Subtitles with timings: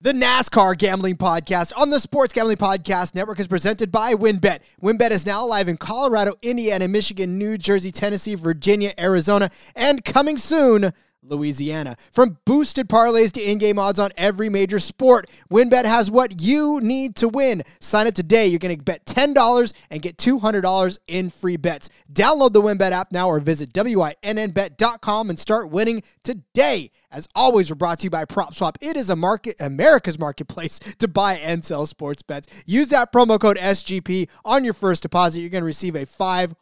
[0.00, 4.60] The NASCAR Gambling Podcast on the Sports Gambling Podcast Network is presented by WynnBET.
[4.80, 10.38] WynnBET is now live in Colorado, Indiana, Michigan, New Jersey, Tennessee, Virginia, Arizona, and coming
[10.38, 10.92] soon,
[11.22, 11.96] Louisiana.
[12.12, 17.16] From boosted parlays to in-game odds on every major sport, WynnBET has what you need
[17.16, 17.62] to win.
[17.80, 18.46] Sign up today.
[18.46, 21.88] You're going to bet $10 and get $200 in free bets.
[22.12, 26.90] Download the WynnBET app now or visit wynnbet.com and start winning today.
[27.10, 28.76] As always, we're brought to you by PropSwap.
[28.82, 32.48] It is a market, America's marketplace to buy and sell sports bets.
[32.66, 35.40] Use that promo code SGP on your first deposit.
[35.40, 36.54] You're going to receive a $500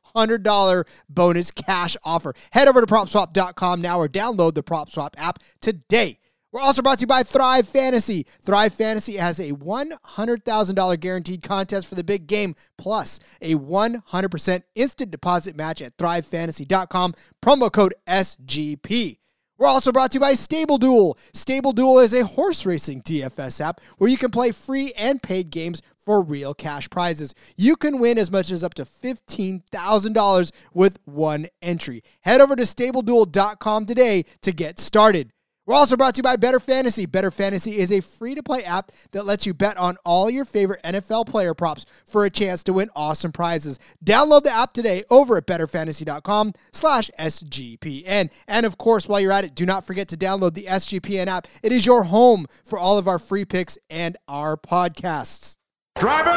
[1.08, 2.34] bonus cash offer.
[2.52, 6.18] Head over to PropSwap.com now or download the PropSwap app today.
[6.52, 8.24] We're also brought to you by Thrive Fantasy.
[8.40, 15.10] Thrive Fantasy has a $100,000 guaranteed contest for the big game, plus a 100% instant
[15.10, 17.12] deposit match at thrivefantasy.com.
[17.44, 19.18] Promo code SGP.
[19.58, 21.18] We're also brought to you by Stable Duel.
[21.34, 25.50] Stable Duel is a horse racing DFS app where you can play free and paid
[25.50, 27.34] games for real cash prizes.
[27.56, 32.02] You can win as much as up to $15,000 with one entry.
[32.22, 35.32] Head over to stableduel.com today to get started.
[35.66, 37.06] We're also brought to you by Better Fantasy.
[37.06, 40.44] Better Fantasy is a free to play app that lets you bet on all your
[40.44, 43.80] favorite NFL player props for a chance to win awesome prizes.
[44.04, 48.32] Download the app today over at betterfantasy.com slash SGPN.
[48.46, 51.48] And of course, while you're at it, do not forget to download the SGPN app.
[51.64, 55.56] It is your home for all of our free picks and our podcasts.
[55.98, 56.30] Driver,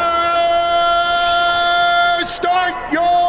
[2.25, 3.19] start your!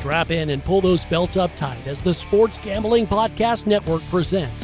[0.00, 4.63] Strap in and pull those belts up tight as the Sports Gambling Podcast Network presents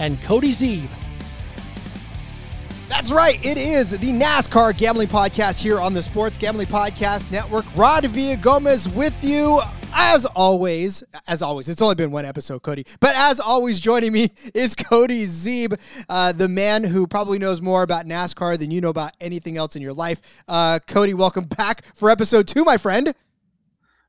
[0.00, 0.88] and Cody Zeeb.
[2.88, 3.38] That's right.
[3.44, 7.64] It is the NASCAR Gambling Podcast here on the Sports Gambling Podcast Network.
[7.76, 9.60] Rod Villagomez with you.
[9.92, 12.84] As always, as always, it's only been one episode, Cody.
[13.00, 15.78] But as always, joining me is Cody Zeeb,
[16.08, 19.76] uh, the man who probably knows more about NASCAR than you know about anything else
[19.76, 20.22] in your life.
[20.48, 23.12] Uh, Cody, welcome back for episode two, my friend.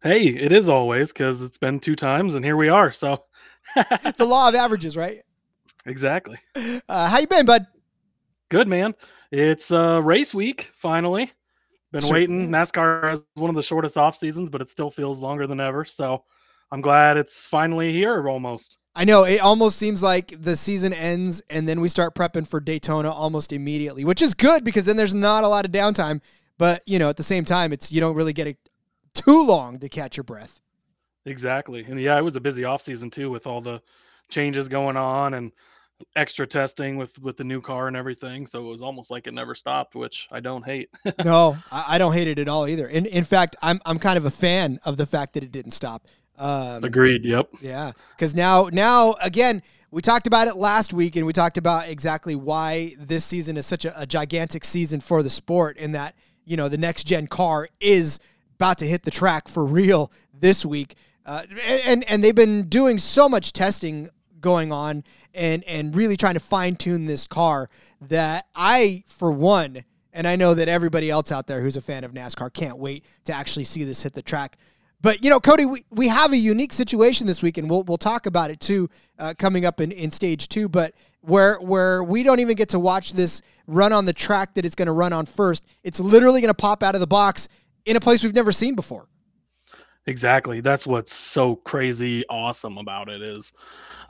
[0.03, 2.91] Hey, it is always because it's been two times and here we are.
[2.91, 3.23] So
[4.17, 5.21] The law of averages, right?
[5.85, 6.37] Exactly.
[6.55, 7.65] Uh, how you been, bud?
[8.49, 8.93] Good man.
[9.31, 11.31] It's uh race week finally.
[11.91, 12.49] Been Sure waiting.
[12.49, 15.83] NASCAR has one of the shortest off seasons, but it still feels longer than ever.
[15.85, 16.23] So
[16.71, 18.77] I'm glad it's finally here almost.
[18.95, 22.59] I know it almost seems like the season ends and then we start prepping for
[22.59, 26.21] Daytona almost immediately, which is good because then there's not a lot of downtime.
[26.57, 28.57] But you know, at the same time, it's you don't really get it
[29.13, 30.59] too long to catch your breath.
[31.25, 31.83] Exactly.
[31.83, 33.81] And yeah, it was a busy off season too with all the
[34.29, 35.51] changes going on and
[36.15, 38.45] extra testing with with the new car and everything.
[38.47, 40.89] So it was almost like it never stopped, which I don't hate.
[41.25, 42.87] no, I, I don't hate it at all either.
[42.87, 45.71] In in fact, I'm I'm kind of a fan of the fact that it didn't
[45.71, 46.07] stop.
[46.37, 47.23] Um, Agreed.
[47.23, 47.49] Yep.
[47.61, 49.61] Yeah, because now, now again,
[49.91, 53.65] we talked about it last week, and we talked about exactly why this season is
[53.65, 57.27] such a, a gigantic season for the sport, in that you know the next gen
[57.27, 58.19] car is
[58.55, 60.95] about to hit the track for real this week,
[61.25, 61.43] uh,
[61.85, 64.09] and and they've been doing so much testing
[64.41, 65.03] going on,
[65.33, 67.69] and and really trying to fine tune this car
[68.01, 72.03] that I, for one, and I know that everybody else out there who's a fan
[72.03, 74.57] of NASCAR can't wait to actually see this hit the track.
[75.01, 77.97] But you know, Cody, we, we have a unique situation this week, and we'll we'll
[77.97, 80.69] talk about it too, uh, coming up in, in stage two.
[80.69, 84.65] But where where we don't even get to watch this run on the track that
[84.65, 87.47] it's going to run on first, it's literally going to pop out of the box
[87.85, 89.07] in a place we've never seen before.
[90.07, 90.61] Exactly.
[90.61, 93.53] That's what's so crazy awesome about it is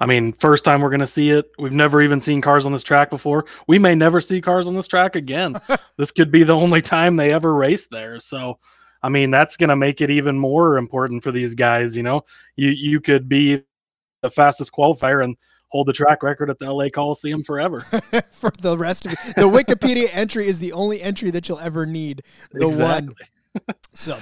[0.02, 1.52] I mean, first time we're going to see it.
[1.60, 3.46] We've never even seen cars on this track before.
[3.68, 5.56] We may never see cars on this track again.
[5.98, 8.20] this could be the only time they ever race there.
[8.20, 8.58] So,
[9.04, 12.26] I mean, that's going to make it even more important for these guys, you know.
[12.56, 13.62] You you could be
[14.24, 17.82] the fastest qualifier and hold the track record at the LA Coliseum forever.
[18.32, 19.20] for the rest of it.
[19.36, 22.24] The Wikipedia entry is the only entry that you'll ever need.
[22.52, 23.08] The Exactly.
[23.08, 23.16] one.
[23.94, 24.18] So,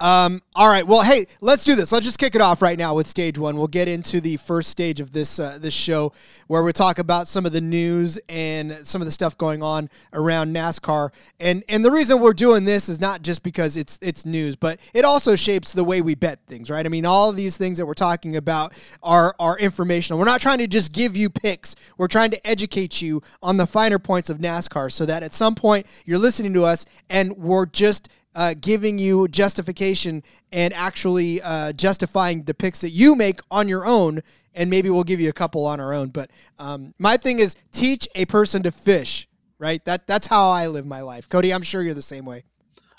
[0.00, 0.86] um, all right.
[0.86, 1.92] Well, hey, let's do this.
[1.92, 3.56] Let's just kick it off right now with stage one.
[3.56, 6.12] We'll get into the first stage of this uh, this show,
[6.48, 9.88] where we talk about some of the news and some of the stuff going on
[10.12, 11.10] around NASCAR.
[11.40, 14.78] And and the reason we're doing this is not just because it's it's news, but
[14.92, 16.84] it also shapes the way we bet things, right?
[16.84, 20.18] I mean, all of these things that we're talking about are are informational.
[20.18, 21.74] We're not trying to just give you picks.
[21.96, 25.54] We're trying to educate you on the finer points of NASCAR, so that at some
[25.54, 30.22] point you're listening to us and we're just uh, giving you justification
[30.52, 34.22] and actually uh, justifying the picks that you make on your own.
[34.54, 36.08] And maybe we'll give you a couple on our own.
[36.10, 39.28] But um, my thing is teach a person to fish,
[39.58, 39.84] right?
[39.84, 41.28] That that's how I live my life.
[41.28, 42.44] Cody, I'm sure you're the same way.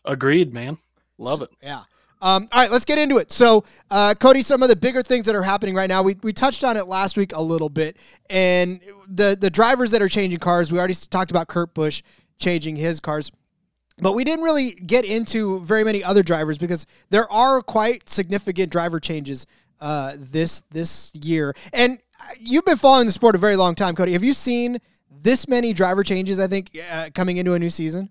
[0.04, 0.78] Agreed, man.
[1.18, 1.50] Love it.
[1.62, 1.84] Yeah.
[2.22, 3.32] Um, all right, let's get into it.
[3.32, 6.34] So, uh, Cody, some of the bigger things that are happening right now, we, we
[6.34, 7.98] touched on it last week a little bit,
[8.30, 10.72] and the the drivers that are changing cars.
[10.72, 12.02] We already talked about Kurt Busch
[12.40, 13.32] changing his cars.
[13.98, 18.72] But we didn't really get into very many other drivers because there are quite significant
[18.72, 19.46] driver changes
[19.80, 21.54] uh, this this year.
[21.72, 22.00] And
[22.40, 24.14] you've been following the sport a very long time, Cody.
[24.14, 26.40] Have you seen this many driver changes?
[26.40, 28.10] I think uh, coming into a new season.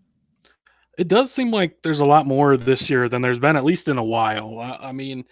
[0.97, 3.89] It does seem like there's a lot more this year than there's been at least
[3.89, 4.61] in a while.
[4.61, 5.25] I, I mean,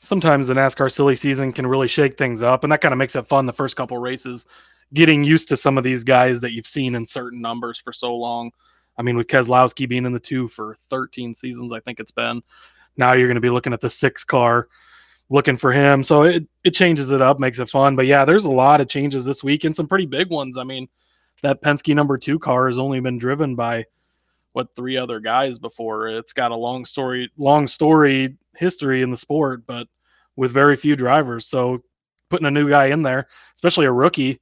[0.00, 3.14] sometimes the NASCAR silly season can really shake things up, and that kind of makes
[3.16, 3.46] it fun.
[3.46, 4.46] The first couple races,
[4.92, 8.14] getting used to some of these guys that you've seen in certain numbers for so
[8.14, 8.50] long.
[8.98, 12.42] I mean, with Keselowski being in the two for 13 seasons, I think it's been.
[12.96, 14.68] Now you're going to be looking at the six car,
[15.28, 16.02] looking for him.
[16.02, 17.96] So it, it changes it up, makes it fun.
[17.96, 20.56] But yeah, there's a lot of changes this week and some pretty big ones.
[20.56, 20.88] I mean,
[21.42, 23.84] that Penske number two car has only been driven by
[24.52, 26.08] what three other guys before.
[26.08, 29.88] It's got a long story, long story history in the sport, but
[30.34, 31.46] with very few drivers.
[31.46, 31.82] So
[32.30, 34.40] putting a new guy in there, especially a rookie,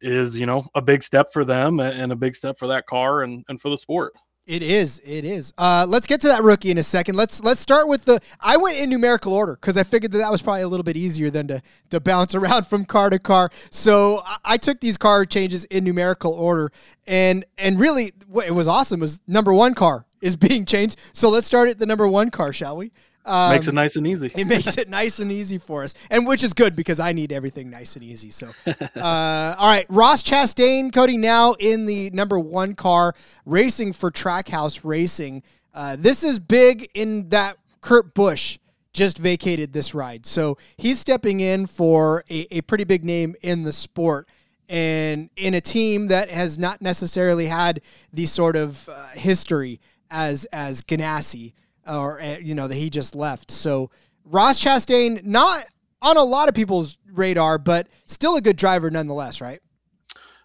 [0.00, 3.22] is you know a big step for them and a big step for that car
[3.22, 4.12] and, and for the sport.
[4.46, 5.52] It is it is.
[5.58, 7.16] Uh, let's get to that rookie in a second.
[7.16, 10.30] Let's let's start with the i went in numerical order because i figured that that
[10.30, 13.50] was probably a little bit easier than to to bounce around from car to car.
[13.70, 16.72] So I, I took these car changes in numerical order
[17.06, 20.98] and and really what it was awesome was number one car is being changed.
[21.12, 22.92] So let's start at the number one car shall we
[23.24, 24.26] um, makes it nice and easy.
[24.34, 27.32] it makes it nice and easy for us, and which is good because I need
[27.32, 28.30] everything nice and easy.
[28.30, 34.10] So, uh, all right, Ross Chastain, Cody, now in the number one car, racing for
[34.10, 35.42] Trackhouse Racing.
[35.74, 38.58] Uh, this is big in that Kurt Busch
[38.92, 43.62] just vacated this ride, so he's stepping in for a, a pretty big name in
[43.62, 44.28] the sport
[44.68, 47.80] and in a team that has not necessarily had
[48.12, 49.80] the sort of uh, history
[50.10, 51.52] as as Ganassi
[51.88, 53.50] or eh, you know that he just left.
[53.50, 53.90] So
[54.24, 55.64] Ross Chastain, not
[56.02, 59.60] on a lot of people's radar, but still a good driver nonetheless, right?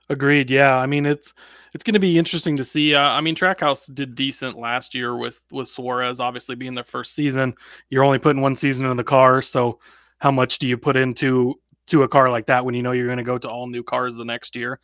[0.10, 0.50] Agreed.
[0.50, 1.34] Yeah, I mean it's
[1.74, 2.94] it's going to be interesting to see.
[2.94, 7.16] Uh, I mean, Trackhouse did decent last year with with Suarez, obviously being their first
[7.16, 7.56] season.
[7.89, 9.80] You're only putting one season in the car, so
[10.19, 11.56] how much do you put into
[11.88, 13.84] to a car like that when you know you're going to go to all new
[13.84, 14.80] cars the next year?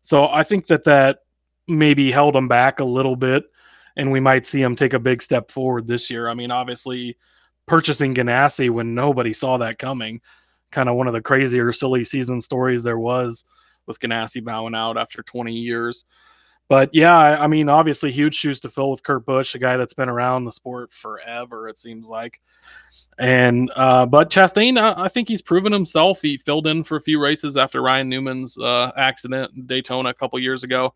[0.00, 1.20] So I think that that
[1.68, 3.44] maybe held them back a little bit
[3.96, 6.28] and we might see him take a big step forward this year.
[6.28, 7.16] I mean, obviously,
[7.66, 10.20] purchasing Ganassi when nobody saw that coming,
[10.70, 13.44] kind of one of the crazier, silly season stories there was
[13.86, 16.04] with Ganassi bowing out after 20 years.
[16.68, 19.92] But yeah, I mean, obviously, huge shoes to fill with Kurt Busch, a guy that's
[19.92, 22.40] been around the sport forever, it seems like.
[23.18, 26.22] And uh, but Chastain, I, I, think he's proven himself.
[26.22, 30.14] He filled in for a few races after Ryan Newman's uh, accident in Daytona a
[30.14, 30.94] couple years ago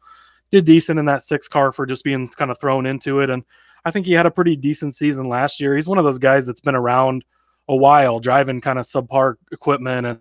[0.51, 3.31] did decent in that six car for just being kind of thrown into it.
[3.31, 3.45] And
[3.85, 5.75] I think he had a pretty decent season last year.
[5.75, 7.25] He's one of those guys that's been around
[7.69, 10.07] a while, driving kind of subpar equipment.
[10.07, 10.19] And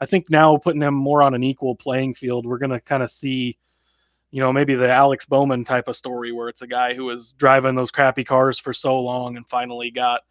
[0.00, 3.02] I think now putting him more on an equal playing field, we're going to kind
[3.02, 3.58] of see,
[4.30, 7.32] you know, maybe the Alex Bowman type of story where it's a guy who was
[7.32, 10.22] driving those crappy cars for so long and finally got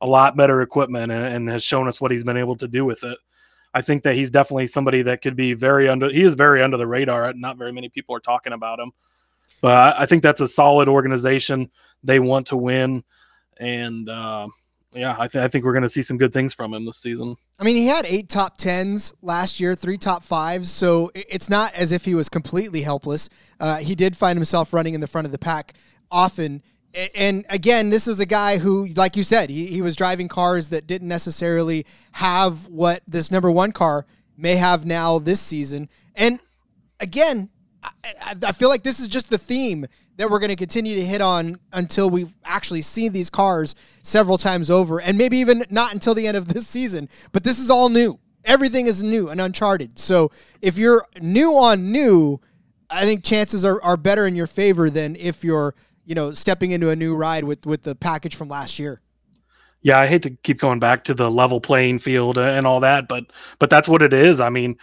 [0.00, 2.84] a lot better equipment and, and has shown us what he's been able to do
[2.84, 3.18] with it.
[3.74, 6.10] I think that he's definitely somebody that could be very under.
[6.10, 7.32] He is very under the radar.
[7.34, 8.92] Not very many people are talking about him,
[9.60, 11.70] but I think that's a solid organization.
[12.02, 13.04] They want to win,
[13.58, 14.48] and uh,
[14.94, 16.96] yeah, I, th- I, think we're going to see some good things from him this
[16.96, 17.36] season.
[17.58, 21.74] I mean, he had eight top tens last year, three top fives, so it's not
[21.74, 23.28] as if he was completely helpless.
[23.60, 25.74] Uh, he did find himself running in the front of the pack
[26.10, 26.62] often
[27.14, 30.70] and again, this is a guy who, like you said, he, he was driving cars
[30.70, 35.88] that didn't necessarily have what this number one car may have now this season.
[36.14, 36.40] And
[37.00, 37.50] again,
[37.82, 41.04] I, I feel like this is just the theme that we're going to continue to
[41.04, 45.92] hit on until we actually see these cars several times over, and maybe even not
[45.92, 47.08] until the end of this season.
[47.32, 48.18] But this is all new.
[48.44, 49.98] Everything is new and uncharted.
[49.98, 50.30] So
[50.60, 52.40] if you're new on new,
[52.90, 55.74] I think chances are, are better in your favor than if you're
[56.08, 59.02] you know, stepping into a new ride with with the package from last year.
[59.82, 62.80] Yeah, I hate to keep going back to the level playing field uh, and all
[62.80, 63.26] that, but
[63.58, 64.40] but that's what it is.
[64.40, 64.78] I mean,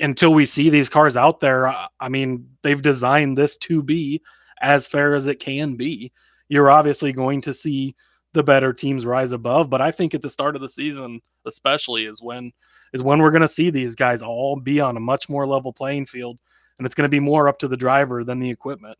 [0.00, 4.22] until we see these cars out there, I mean, they've designed this to be
[4.62, 6.12] as fair as it can be.
[6.48, 7.94] You're obviously going to see
[8.32, 12.06] the better teams rise above, but I think at the start of the season, especially,
[12.06, 12.52] is when
[12.94, 15.74] is when we're going to see these guys all be on a much more level
[15.74, 16.38] playing field,
[16.78, 18.96] and it's going to be more up to the driver than the equipment.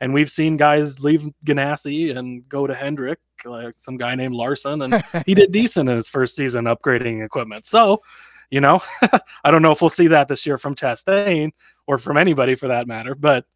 [0.00, 4.82] And we've seen guys leave Ganassi and go to Hendrick, like some guy named Larson,
[4.82, 7.66] and he did decent in his first season upgrading equipment.
[7.66, 8.02] So,
[8.50, 8.80] you know,
[9.44, 11.52] I don't know if we'll see that this year from Chastain
[11.86, 13.46] or from anybody for that matter, but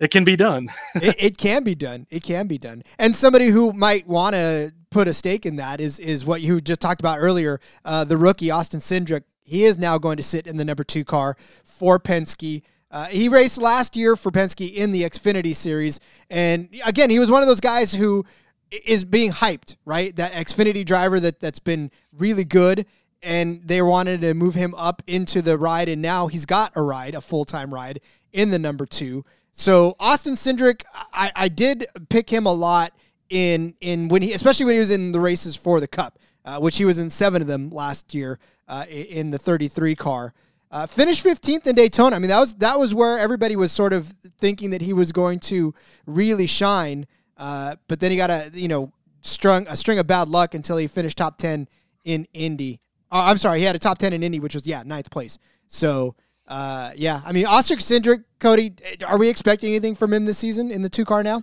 [0.00, 0.70] it can be done.
[0.94, 2.06] it, it, can be done.
[2.10, 2.82] It can be done.
[2.98, 6.60] And somebody who might want to put a stake in that is is what you
[6.60, 7.60] just talked about earlier.
[7.84, 11.04] Uh, the rookie Austin Cindric, He is now going to sit in the number two
[11.04, 12.62] car for Penske.
[12.90, 17.30] Uh, he raced last year for Penske in the Xfinity series, and again, he was
[17.30, 18.24] one of those guys who
[18.70, 20.14] is being hyped, right?
[20.16, 22.86] That Xfinity driver that that's been really good,
[23.22, 26.82] and they wanted to move him up into the ride, and now he's got a
[26.82, 28.00] ride, a full time ride
[28.32, 29.24] in the number two.
[29.52, 30.82] So Austin Cindric,
[31.12, 32.92] I, I did pick him a lot
[33.28, 36.58] in in when he, especially when he was in the races for the Cup, uh,
[36.58, 40.32] which he was in seven of them last year uh, in the 33 car.
[40.72, 42.14] Uh, finished 15th in Daytona.
[42.14, 45.10] I mean, that was that was where everybody was sort of thinking that he was
[45.10, 45.74] going to
[46.06, 47.06] really shine.
[47.36, 50.76] Uh, but then he got a you know strung a string of bad luck until
[50.76, 51.68] he finished top 10
[52.04, 52.78] in Indy.
[53.10, 55.38] Oh, I'm sorry, he had a top 10 in Indy, which was yeah ninth place.
[55.66, 56.14] So
[56.46, 58.74] uh, yeah, I mean, Austin Cindric, Cody,
[59.06, 61.42] are we expecting anything from him this season in the two car now?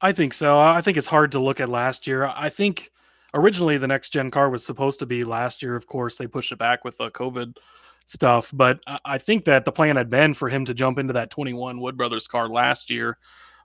[0.00, 0.58] I think so.
[0.58, 2.30] I think it's hard to look at last year.
[2.34, 2.90] I think
[3.34, 5.76] originally the next gen car was supposed to be last year.
[5.76, 7.56] Of course, they pushed it back with the COVID
[8.10, 8.50] stuff.
[8.52, 11.80] But I think that the plan had been for him to jump into that 21
[11.80, 13.18] Wood Brothers car last year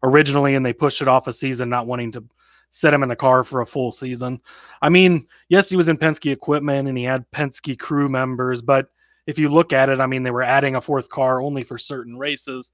[0.04, 2.24] originally, and they pushed it off a season, not wanting to
[2.70, 4.40] set him in the car for a full season.
[4.82, 8.90] I mean, yes, he was in Penske equipment and he had Penske crew members, but
[9.25, 11.80] if you look at it, I mean, they were adding a fourth car only for
[11.80, 12.72] certain races.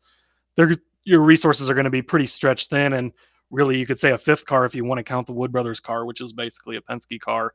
[0.58, 0.74] There,
[1.06, 3.14] your resources are going to be pretty stretched thin, and
[3.50, 5.80] really, you could say a fifth car if you want to count the Wood Brothers
[5.80, 7.54] car, which is basically a Penske car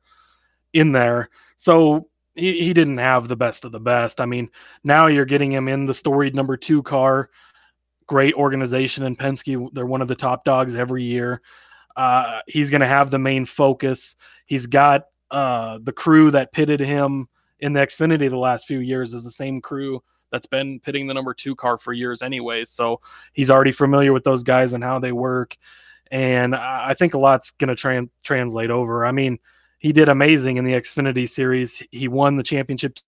[0.73, 1.29] in there.
[1.57, 4.21] So he, he didn't have the best of the best.
[4.21, 4.51] I mean,
[4.85, 7.31] now you're getting him in the storied number two car.
[8.07, 9.69] Great organization in Penske.
[9.73, 11.43] They're one of the top dogs every year.
[11.97, 14.17] Uh, he's going to have the main focus.
[14.45, 17.29] He's got uh, the crew that pitted him
[17.59, 21.15] in the Xfinity the last few years is the same crew that's been pitting the
[21.15, 22.65] number two car for years anyway.
[22.65, 23.01] So
[23.33, 25.57] he's already familiar with those guys and how they work.
[26.11, 29.05] And I think a lot's going to tra- translate over.
[29.07, 29.39] I mean,
[29.79, 31.83] he did amazing in the Xfinity series.
[31.91, 32.99] He won the championship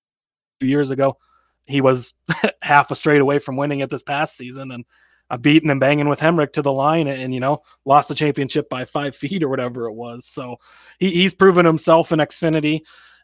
[0.61, 1.19] two years ago.
[1.67, 2.15] He was
[2.63, 4.85] half a straight away from winning it this past season, and
[5.31, 8.69] I've beaten and banging with Hemric to the line, and you know lost the championship
[8.69, 10.27] by five feet or whatever it was.
[10.27, 10.57] So
[10.99, 12.83] he, he's proven himself in Xfinity,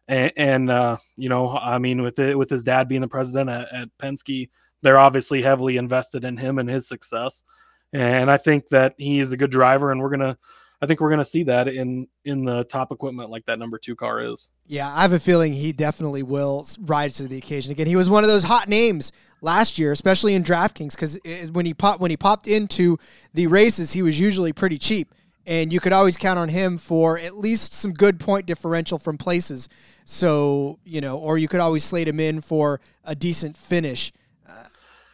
[0.09, 3.51] and, and uh, you know, I mean, with it, with his dad being the president
[3.51, 4.51] at, at Penske,
[4.83, 7.45] they're obviously heavily invested in him and his success.
[7.93, 10.39] And I think that he is a good driver, and we're gonna
[10.85, 13.79] I think we're going to see that in in the top equipment like that number
[13.79, 14.51] two car is.
[14.67, 17.87] Yeah, I have a feeling he definitely will rise to the occasion again.
[17.87, 19.11] He was one of those hot names
[19.41, 21.19] last year, especially in DraftKings, because
[21.53, 22.99] when he popped when he popped into
[23.33, 25.15] the races, he was usually pretty cheap,
[25.47, 29.17] and you could always count on him for at least some good point differential from
[29.17, 29.71] places.
[30.05, 34.13] So you know, or you could always slate him in for a decent finish.
[34.47, 34.65] Uh,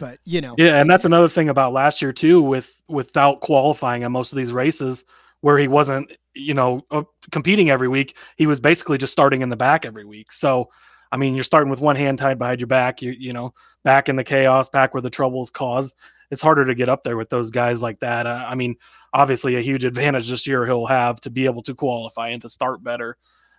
[0.00, 2.42] but you know, yeah, and that's another thing about last year too.
[2.42, 5.04] With without qualifying on most of these races,
[5.40, 8.16] where he wasn't, you know, uh, competing every week.
[8.36, 10.32] He was basically just starting in the back every week.
[10.32, 10.70] So,
[11.12, 13.02] I mean, you're starting with one hand tied behind your back.
[13.02, 13.54] You you know,
[13.84, 15.94] back in the chaos, back where the trouble is caused.
[16.30, 18.26] It's harder to get up there with those guys like that.
[18.26, 18.76] Uh, I mean,
[19.12, 22.48] obviously, a huge advantage this year he'll have to be able to qualify and to
[22.48, 23.16] start better.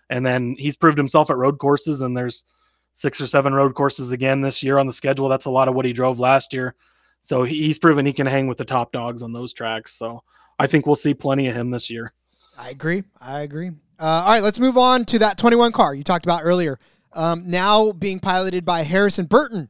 [0.08, 2.44] And then he's proved himself at road courses, and there's
[2.92, 5.28] six or seven road courses again this year on the schedule.
[5.28, 6.74] That's a lot of what he drove last year.
[7.22, 9.94] So he's proven he can hang with the top dogs on those tracks.
[9.94, 10.22] So
[10.62, 12.12] I think we'll see plenty of him this year.
[12.56, 13.02] I agree.
[13.20, 13.70] I agree.
[13.98, 16.78] Uh, all right, let's move on to that 21 car you talked about earlier.
[17.12, 19.68] Um, now being piloted by Harrison Burton.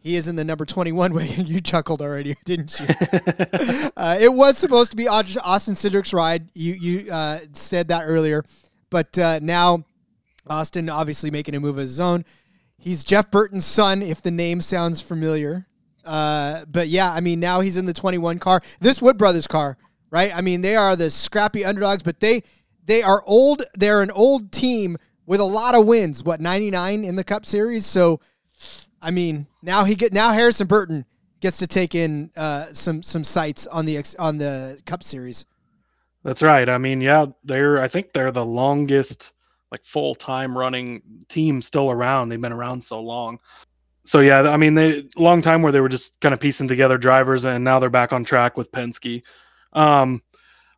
[0.00, 1.28] He is in the number 21 way.
[1.38, 2.86] you chuckled already, didn't you?
[3.96, 6.50] uh, it was supposed to be Austin Cindric's ride.
[6.52, 8.44] You you uh, said that earlier,
[8.90, 9.86] but uh, now
[10.46, 12.26] Austin obviously making a move of his own.
[12.76, 15.64] He's Jeff Burton's son, if the name sounds familiar.
[16.04, 18.60] Uh, but yeah, I mean, now he's in the 21 car.
[18.80, 19.78] This Wood Brothers car
[20.14, 20.32] right?
[20.32, 22.44] I mean, they are the scrappy underdogs, but they
[22.86, 23.64] they are old.
[23.74, 26.22] They're an old team with a lot of wins.
[26.22, 27.84] What ninety nine in the Cup Series?
[27.84, 28.20] So,
[29.02, 31.04] I mean, now he get now Harrison Burton
[31.40, 35.46] gets to take in uh, some some sights on the on the Cup Series.
[36.22, 36.68] That's right.
[36.68, 39.32] I mean, yeah, they're I think they're the longest
[39.72, 42.28] like full time running team still around.
[42.28, 43.40] They've been around so long.
[44.04, 46.98] So yeah, I mean, they long time where they were just kind of piecing together
[46.98, 49.24] drivers, and now they're back on track with Penske.
[49.74, 50.22] Um,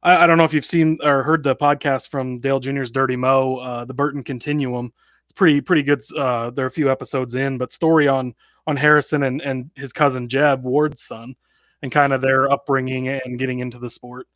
[0.02, 3.16] I, I, don't know if you've seen or heard the podcast from Dale Jr.'s Dirty
[3.16, 4.92] Mo, uh, the Burton Continuum.
[5.24, 6.02] It's pretty pretty good.
[6.16, 8.34] Uh, they're a few episodes in, but story on
[8.66, 11.34] on Harrison and and his cousin Jeb Ward's son,
[11.82, 14.26] and kind of their upbringing and getting into the sport.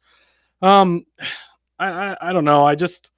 [0.62, 1.06] Um,
[1.78, 2.64] I, I, I don't know.
[2.64, 3.10] I just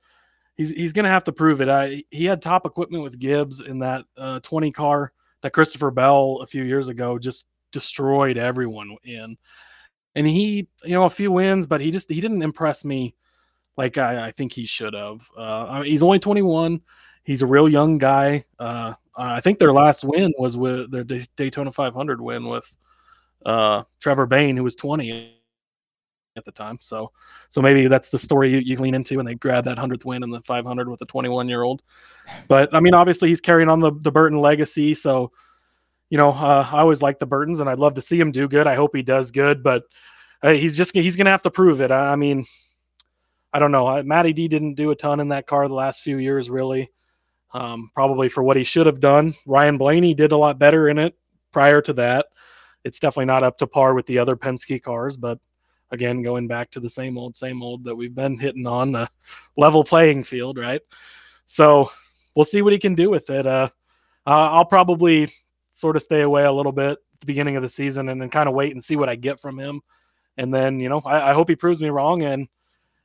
[0.54, 1.68] he's he's gonna have to prove it.
[1.68, 6.40] I he had top equipment with Gibbs in that uh, 20 car that Christopher Bell
[6.42, 9.36] a few years ago just destroyed everyone in.
[10.14, 13.14] And he, you know, a few wins, but he just he didn't impress me
[13.76, 15.26] like I, I think he should have.
[15.36, 16.80] Uh, I mean, he's only 21.
[17.24, 18.44] He's a real young guy.
[18.58, 22.76] Uh, I think their last win was with their Daytona 500 win with
[23.44, 25.38] uh, Trevor Bayne, who was 20
[26.36, 26.78] at the time.
[26.80, 27.12] So,
[27.48, 30.22] so maybe that's the story you, you lean into, and they grab that hundredth win
[30.22, 31.82] in the 500 with a 21 year old.
[32.48, 34.94] But I mean, obviously, he's carrying on the the Burton legacy.
[34.94, 35.32] So,
[36.12, 38.46] you know, uh, I always like the Burtons, and I'd love to see him do
[38.46, 38.66] good.
[38.66, 39.84] I hope he does good, but
[40.42, 41.90] uh, he's just he's gonna have to prove it.
[41.90, 42.44] I, I mean,
[43.50, 44.02] I don't know.
[44.02, 46.90] Matty D didn't do a ton in that car the last few years, really.
[47.54, 49.32] Um, probably for what he should have done.
[49.46, 51.16] Ryan Blaney did a lot better in it
[51.50, 52.26] prior to that.
[52.84, 55.38] It's definitely not up to par with the other Penske cars, but
[55.90, 59.08] again going back to the same old same old that we've been hitting on the
[59.56, 60.80] level playing field right
[61.44, 61.90] so
[62.34, 63.68] we'll see what he can do with it uh,
[64.26, 65.28] uh, i'll probably
[65.72, 68.30] sort of stay away a little bit at the beginning of the season and then
[68.30, 69.80] kind of wait and see what i get from him.
[70.36, 72.46] And then you know I, I hope he proves me wrong and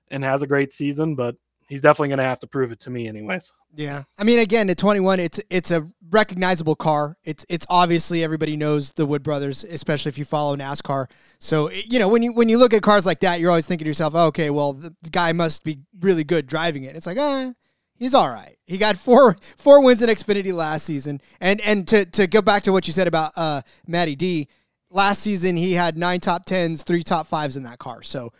[0.09, 1.35] and has a great season but
[1.67, 3.51] he's definitely going to have to prove it to me anyways.
[3.75, 4.03] Yeah.
[4.17, 7.17] I mean again at 21 it's it's a recognizable car.
[7.23, 11.07] It's it's obviously everybody knows the wood brothers especially if you follow nascar.
[11.39, 13.85] So you know when you when you look at cars like that you're always thinking
[13.85, 16.95] to yourself oh, okay well the, the, guy must be really good driving it.
[16.95, 17.53] It's like ah
[17.97, 22.05] he's all right he got four four wins in xfinity last season and and to
[22.05, 24.47] to go back to what you said about uh matty d
[24.89, 28.31] last season he had nine top tens three top fives in that car so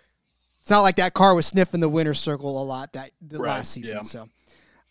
[0.68, 3.52] it's not like that car was sniffing the winner's circle a lot that the right,
[3.52, 3.96] last season.
[3.96, 4.02] Yeah.
[4.02, 4.28] So,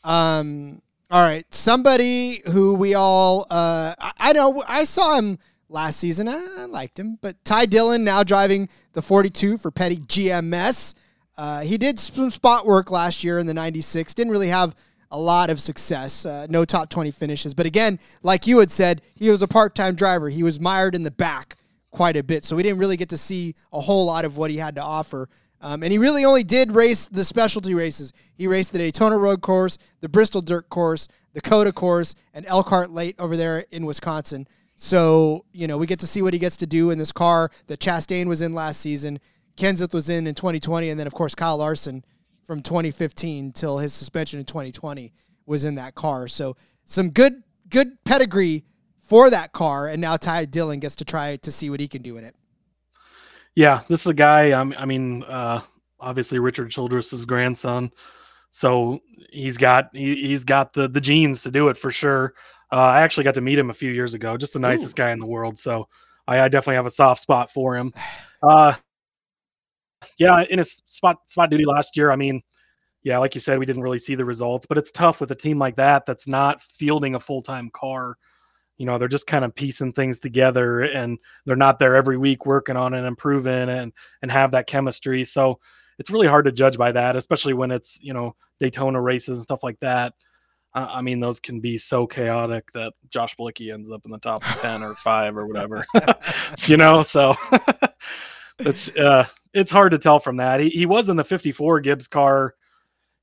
[0.05, 5.39] um, all right, somebody who we all, uh, I, I know I saw him
[5.69, 6.29] last season.
[6.29, 10.95] I, I, liked him, but Ty Dillon now driving the 42 for Petty GMS.
[11.37, 14.15] Uh, he did some spot work last year in the 96.
[14.15, 14.75] Didn't really have
[15.11, 16.25] a lot of success.
[16.25, 17.55] Uh, no top 20 finishes.
[17.55, 20.29] But again, like you had said, he was a part time driver.
[20.29, 21.57] He was mired in the back
[21.91, 22.45] quite a bit.
[22.45, 24.83] So we didn't really get to see a whole lot of what he had to
[24.83, 25.29] offer.
[25.61, 28.13] Um, and he really only did race the specialty races.
[28.35, 32.91] He raced the Daytona Road Course, the Bristol Dirt Course, the COTA Course, and Elkhart
[32.91, 34.47] Lake over there in Wisconsin.
[34.77, 37.51] So, you know, we get to see what he gets to do in this car
[37.69, 39.19] that Chastain was in last season,
[39.57, 42.05] Kenseth was in in 2020, and then, of course, Kyle Larson
[42.45, 45.13] from 2015 till his suspension in 2020
[45.47, 46.29] was in that car.
[46.29, 48.65] So, some good good pedigree
[49.01, 52.03] for that car, and now Ty Dillon gets to try to see what he can
[52.03, 52.35] do in it.
[53.55, 54.51] Yeah, this is a guy.
[54.53, 55.63] Um, I mean, uh,
[55.99, 57.91] obviously Richard Childress's grandson,
[58.51, 62.35] so he's got he, has got the the genes to do it for sure.
[62.71, 64.37] Uh, I actually got to meet him a few years ago.
[64.37, 65.03] Just the nicest Ooh.
[65.03, 65.59] guy in the world.
[65.59, 65.89] So
[66.27, 67.93] I, I, definitely have a soft spot for him.
[68.43, 68.75] Uh,
[70.19, 72.11] yeah, in a spot spot duty last year.
[72.11, 72.43] I mean,
[73.03, 75.37] yeah, like you said, we didn't really see the results, but it's tough with a
[75.37, 78.17] team like that that's not fielding a full time car
[78.79, 82.47] you know they're just kind of piecing things together and they're not there every week
[82.47, 85.59] working on and improving and and have that chemistry so
[85.99, 89.43] it's really hard to judge by that especially when it's you know daytona races and
[89.43, 90.15] stuff like that
[90.75, 94.43] i mean those can be so chaotic that josh Bilicki ends up in the top
[94.43, 95.87] 10 or 5 or whatever
[96.67, 97.35] you know so
[98.61, 102.09] it's uh it's hard to tell from that he, he was in the 54 gibbs
[102.09, 102.55] car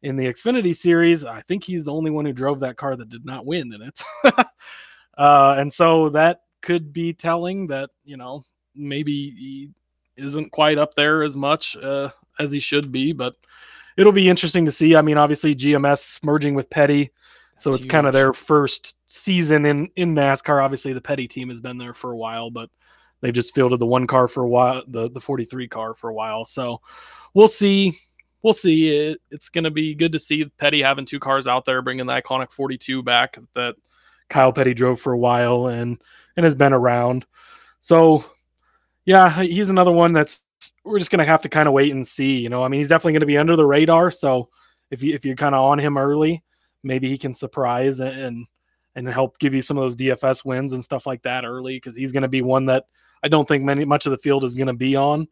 [0.02, 3.10] in the xfinity series i think he's the only one who drove that car that
[3.10, 4.04] did not win in it
[5.18, 8.42] uh, and so that could be telling that, you know,
[8.74, 9.70] maybe he
[10.16, 13.36] isn't quite up there as much uh, as he should be, but
[13.98, 14.96] it'll be interesting to see.
[14.96, 17.12] I mean, obviously GMS merging with Petty,
[17.56, 20.64] so That's it's kind of their first season in in NASCAR.
[20.64, 22.72] Obviously, the Petty team has been there for a while, but
[23.24, 26.14] they've just fielded the one car for a while, the the 43 car for a
[26.14, 26.46] while.
[26.46, 26.82] So
[27.34, 27.94] we'll see.
[28.44, 28.90] We'll see.
[28.90, 32.06] It, it's going to be good to see Petty having two cars out there, bringing
[32.06, 33.76] the iconic 42 back that
[34.30, 36.00] Kyle Petty drove for a while and
[36.36, 37.26] and has been around.
[37.80, 38.26] So
[39.06, 40.44] yeah, he's another one that's
[40.84, 42.40] we're just gonna have to kind of wait and see.
[42.40, 44.12] You know, I mean, he's definitely gonna be under the radar.
[44.12, 44.50] So
[44.92, 46.44] if you if you're kind of on him early,
[46.84, 48.48] maybe he can surprise and
[48.96, 51.96] and help give you some of those DFS wins and stuff like that early because
[51.96, 52.86] he's gonna be one that
[53.24, 55.28] I don't think many much of the field is going to be on.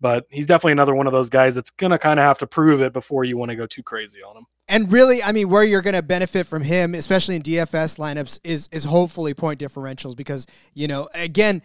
[0.00, 2.46] But he's definitely another one of those guys that's going to kind of have to
[2.46, 4.46] prove it before you want to go too crazy on him.
[4.66, 8.40] And really, I mean, where you're going to benefit from him, especially in DFS lineups,
[8.42, 11.62] is is hopefully point differentials because you know, again,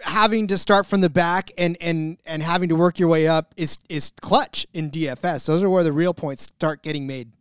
[0.00, 3.54] having to start from the back and and and having to work your way up
[3.56, 5.46] is is clutch in DFS.
[5.46, 7.32] Those are where the real points start getting made.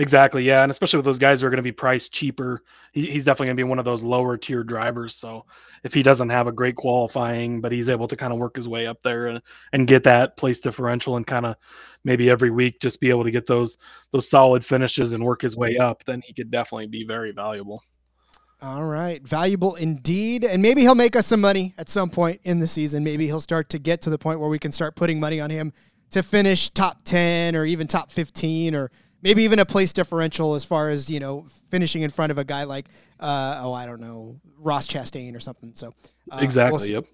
[0.00, 3.10] Exactly, yeah, and especially with those guys who are going to be priced cheaper, he,
[3.10, 5.16] he's definitely going to be one of those lower tier drivers.
[5.16, 5.44] So
[5.82, 8.68] if he doesn't have a great qualifying, but he's able to kind of work his
[8.68, 11.56] way up there and, and get that place differential, and kind of
[12.04, 13.76] maybe every week just be able to get those
[14.12, 17.82] those solid finishes and work his way up, then he could definitely be very valuable.
[18.62, 22.60] All right, valuable indeed, and maybe he'll make us some money at some point in
[22.60, 23.02] the season.
[23.02, 25.50] Maybe he'll start to get to the point where we can start putting money on
[25.50, 25.72] him
[26.10, 30.64] to finish top ten or even top fifteen or maybe even a place differential as
[30.64, 32.86] far as you know finishing in front of a guy like
[33.20, 35.72] uh, oh I don't know Ross Chastain or something.
[35.74, 35.94] So
[36.30, 36.78] uh, exactly.
[36.78, 37.06] We'll yep.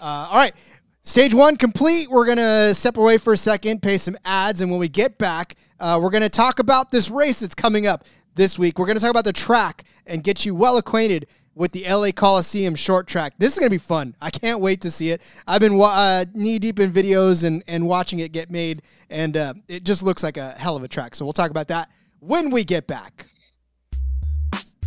[0.00, 0.54] Uh, all right.
[1.02, 2.10] Stage one complete.
[2.10, 5.18] We're going to step away for a second, pay some ads, and when we get
[5.18, 8.76] back, uh, we're going to talk about this race that's coming up this week.
[8.76, 12.12] We're going to talk about the track and get you well acquainted with the LA
[12.12, 13.32] Coliseum short track.
[13.38, 14.14] This is going to be fun.
[14.20, 15.22] I can't wait to see it.
[15.48, 19.54] I've been uh, knee deep in videos and, and watching it get made, and uh,
[19.66, 21.16] it just looks like a hell of a track.
[21.16, 21.90] So we'll talk about that
[22.20, 23.26] when we get back.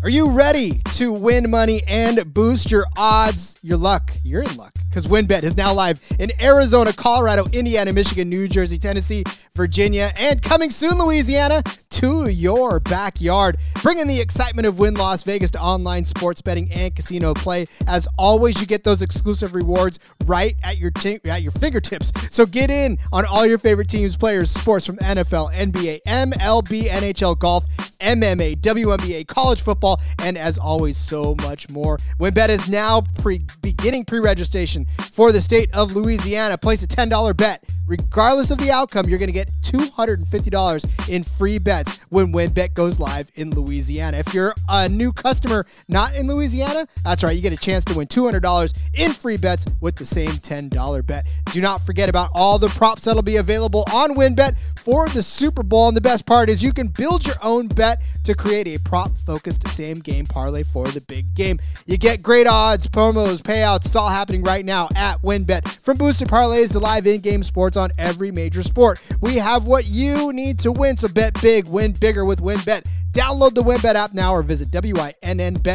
[0.01, 3.57] Are you ready to win money and boost your odds?
[3.61, 4.13] Your luck.
[4.23, 8.77] You're in luck because WynnBET is now live in Arizona, Colorado, Indiana, Michigan, New Jersey,
[8.77, 13.57] Tennessee, Virginia, and coming soon, Louisiana, to your backyard.
[13.81, 17.65] Bringing the excitement of Wynn Las Vegas to online sports betting and casino play.
[17.85, 22.13] As always, you get those exclusive rewards right at your t- at your fingertips.
[22.31, 27.37] So get in on all your favorite teams, players, sports from NFL, NBA, MLB, NHL,
[27.37, 27.65] golf,
[27.99, 31.97] MMA, WNBA, college football, and as always, so much more.
[32.19, 36.57] WynnBET is now pre- beginning pre-registration for the state of Louisiana.
[36.57, 37.63] Place a $10 bet.
[37.87, 42.99] Regardless of the outcome, you're going to get $250 in free bets when WynnBET goes
[42.99, 44.17] live in Louisiana.
[44.17, 47.95] If you're a new customer not in Louisiana, that's right, you get a chance to
[47.95, 51.25] win $200 in free bets with the same $10 bet.
[51.51, 55.63] Do not forget about all the props that'll be available on WynnBET for the Super
[55.63, 55.87] Bowl.
[55.87, 57.88] And the best part is you can build your own bet
[58.23, 61.59] to create a prop focused same game parlay for the big game.
[61.85, 63.85] You get great odds, promos, payouts.
[63.85, 65.79] It's all happening right now at WynnBET.
[65.81, 68.99] From boosted parlays to live in game sports on every major sport.
[69.21, 72.85] We have what you need to win, so bet big, win bigger with WynnBET.
[73.13, 75.65] Download the WynnBET app now or visit WynnBET.com.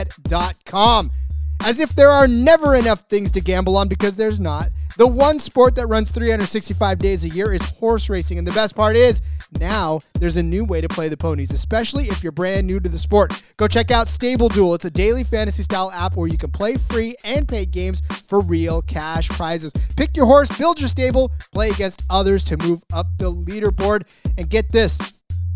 [1.62, 4.68] As if there are never enough things to gamble on because there's not.
[4.97, 8.39] The one sport that runs 365 days a year is horse racing.
[8.39, 9.23] And the best part is,
[9.59, 12.89] now there's a new way to play the ponies, especially if you're brand new to
[12.89, 13.33] the sport.
[13.57, 14.75] Go check out Stable Duel.
[14.75, 18.41] It's a daily fantasy style app where you can play free and pay games for
[18.41, 19.73] real cash prizes.
[19.97, 24.03] Pick your horse, build your stable, play against others to move up the leaderboard.
[24.39, 24.99] And get this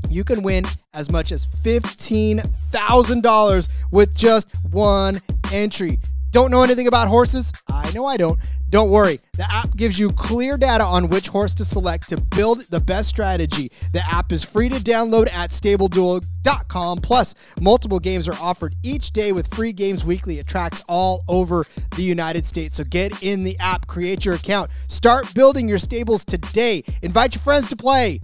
[0.09, 5.21] you can win as much as $15,000 with just one
[5.53, 5.99] entry.
[6.31, 7.53] Don't know anything about horses?
[7.69, 8.39] I know I don't.
[8.69, 9.21] Don't worry.
[9.35, 13.09] The app gives you clear data on which horse to select to build the best
[13.09, 13.73] strategy.
[13.93, 16.99] The app is free to download at stableduel.com.
[16.99, 21.67] Plus, multiple games are offered each day with free games weekly at tracks all over
[21.97, 22.77] the United States.
[22.77, 26.85] So get in the app, create your account, start building your stables today.
[27.03, 28.21] Invite your friends to play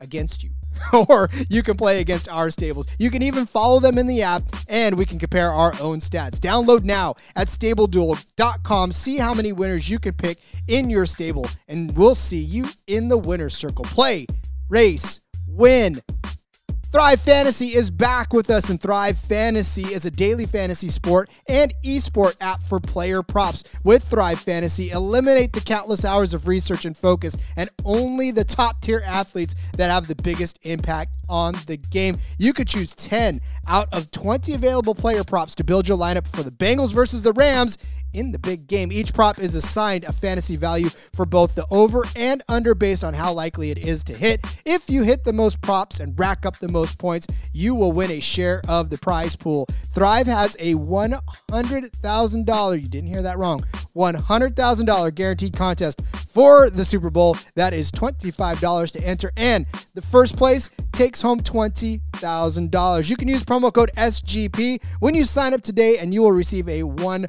[0.00, 0.50] against you.
[1.08, 2.86] or you can play against our stables.
[2.98, 6.38] You can even follow them in the app and we can compare our own stats.
[6.38, 8.92] Download now at stableduel.com.
[8.92, 13.08] See how many winners you can pick in your stable, and we'll see you in
[13.08, 13.84] the winner's circle.
[13.84, 14.26] Play,
[14.68, 16.00] race, win.
[16.90, 21.74] Thrive Fantasy is back with us, and Thrive Fantasy is a daily fantasy sport and
[21.84, 23.62] esport app for player props.
[23.84, 28.80] With Thrive Fantasy, eliminate the countless hours of research and focus, and only the top
[28.80, 32.16] tier athletes that have the biggest impact on the game.
[32.38, 36.42] You could choose 10 out of 20 available player props to build your lineup for
[36.42, 37.76] the Bengals versus the Rams
[38.12, 38.92] in the big game.
[38.92, 43.14] Each prop is assigned a fantasy value for both the over and under based on
[43.14, 44.44] how likely it is to hit.
[44.64, 48.10] If you hit the most props and rack up the most points, you will win
[48.10, 49.66] a share of the prize pool.
[49.88, 53.60] Thrive has a $100,000, you didn't hear that wrong,
[53.96, 57.36] $100,000 guaranteed contest for the Super Bowl.
[57.54, 63.10] That is $25 to enter, and the first place takes home $20,000.
[63.10, 66.68] You can use promo code SGP when you sign up today, and you will receive
[66.68, 67.28] a 100%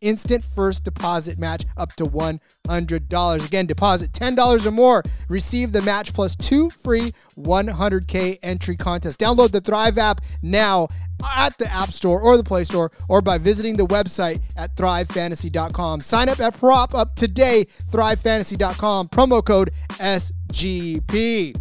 [0.00, 3.46] instant first deposit match up to $100.
[3.46, 9.16] Again, deposit $10 or more, receive the match plus two free 100K entry contests.
[9.16, 10.88] Download the Thrive app now
[11.36, 16.00] at the App Store or the Play Store or by visiting the website at thrivefantasy.com.
[16.00, 21.56] Sign up at Prop Up today, thrivefantasy.com, promo code SGP.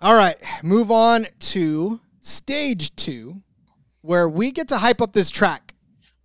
[0.00, 3.42] All right, move on to stage two,
[4.08, 5.74] where we get to hype up this track.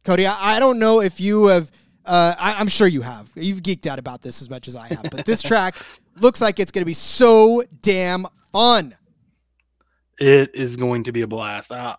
[0.05, 1.69] Cody, I, I don't know if you have,
[2.05, 3.29] uh, I, I'm sure you have.
[3.35, 5.75] You've geeked out about this as much as I have, but this track
[6.15, 8.95] looks like it's going to be so damn fun.
[10.17, 11.73] It is going to be a blast.
[11.73, 11.97] I,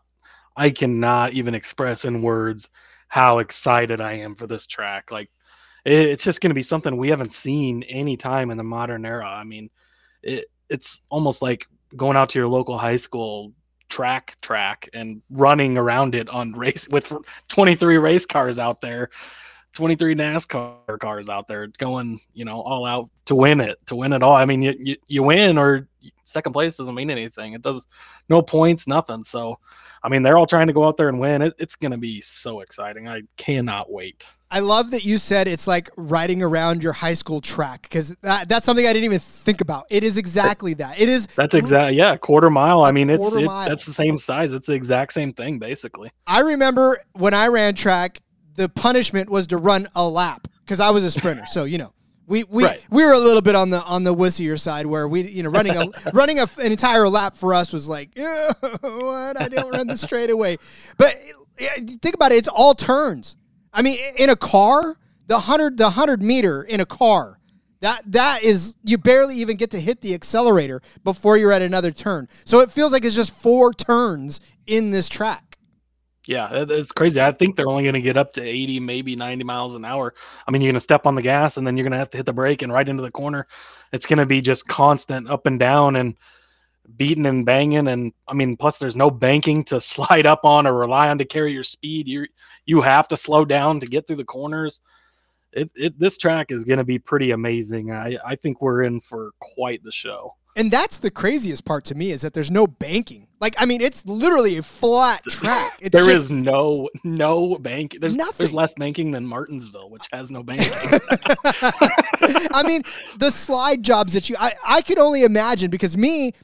[0.57, 2.71] I cannot even express in words
[3.09, 5.11] how excited I am for this track.
[5.11, 5.29] Like,
[5.85, 9.05] it, it's just going to be something we haven't seen any time in the modern
[9.05, 9.29] era.
[9.29, 9.69] I mean,
[10.23, 13.53] it, it's almost like going out to your local high school
[13.89, 17.13] track track and running around it on race with
[17.49, 19.11] 23 race cars out there
[19.75, 24.13] 23 NASCAR cars out there going, you know, all out to win it, to win
[24.13, 24.35] it all.
[24.35, 25.89] I mean, you, you, you win or
[26.23, 27.53] second place doesn't mean anything.
[27.53, 27.89] It does
[28.29, 29.25] no points, nothing.
[29.25, 29.59] So,
[30.03, 31.43] I mean, they're all trying to go out there and win.
[31.43, 33.09] It, it's going to be so exciting.
[33.09, 34.27] I cannot wait.
[34.55, 38.49] I love that you said it's like riding around your high school track because that,
[38.49, 39.87] that's something I didn't even think about.
[39.91, 41.01] It is exactly that.
[41.01, 41.27] It is.
[41.27, 42.85] That's exactly yeah, quarter mile.
[42.85, 44.53] I mean, it's it, that's the same size.
[44.53, 46.13] It's the exact same thing basically.
[46.25, 48.21] I remember when I ran track,
[48.55, 51.47] the punishment was to run a lap because I was a sprinter.
[51.47, 51.93] so you know,
[52.29, 52.87] we we right.
[52.91, 55.51] we were a little bit on the on the wussier side where we you know
[55.51, 59.89] running a running a, an entire lap for us was like what I don't run
[59.89, 60.59] the straightaway.
[60.97, 61.21] But
[61.59, 63.35] think about it, it's all turns.
[63.75, 67.39] I mean, in a car, the hundred the hundred meter in a car.
[67.81, 71.91] That that is you barely even get to hit the accelerator before you're at another
[71.91, 72.29] turn.
[72.47, 75.59] So it feels like it's just four turns in this track.
[76.27, 77.21] Yeah, it's crazy.
[77.21, 80.15] I think they're only going to get up to 80, maybe 90 miles an hour.
[80.47, 82.09] I mean, you're going to step on the gas and then you're going to have
[82.11, 83.47] to hit the brake and right into the corner.
[83.93, 86.17] It's going to be just constant up and down and
[86.97, 87.89] beating and banging.
[87.89, 91.27] And I mean, plus there's no banking to slide up on or rely on to
[91.27, 92.09] carry your speed.
[92.09, 92.27] You
[92.67, 94.81] you have to slow down to get through the corners.
[95.53, 97.93] It, it this track is going to be pretty amazing.
[97.93, 100.35] I I think we're in for quite the show.
[100.57, 103.27] And that's the craziest part to me is that there's no banking.
[103.41, 105.79] Like, I mean, it's literally a flat track.
[105.81, 107.97] It's there is no no bank.
[108.01, 108.35] There's nothing.
[108.39, 110.71] there's less banking than Martinsville, which has no banking.
[112.53, 112.83] I mean,
[113.19, 116.35] the slide jobs that you I, I could only imagine because me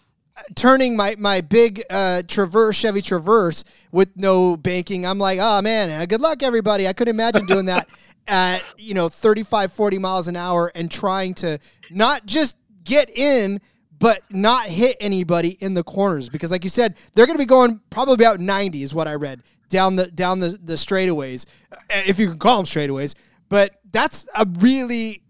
[0.55, 5.91] turning my my big uh, Traverse Chevy Traverse with no banking, I'm like, oh man,
[5.91, 6.87] uh, good luck everybody.
[6.87, 7.89] I could imagine doing that
[8.29, 11.59] at you know 35, 40 miles an hour and trying to
[11.91, 13.61] not just get in
[13.99, 17.47] but not hit anybody in the corners because, like you said, they're going to be
[17.47, 21.77] going probably about 90 is what I read down the down the the straightaways, uh,
[21.89, 23.15] if you can call them straightaways.
[23.49, 25.23] But that's a really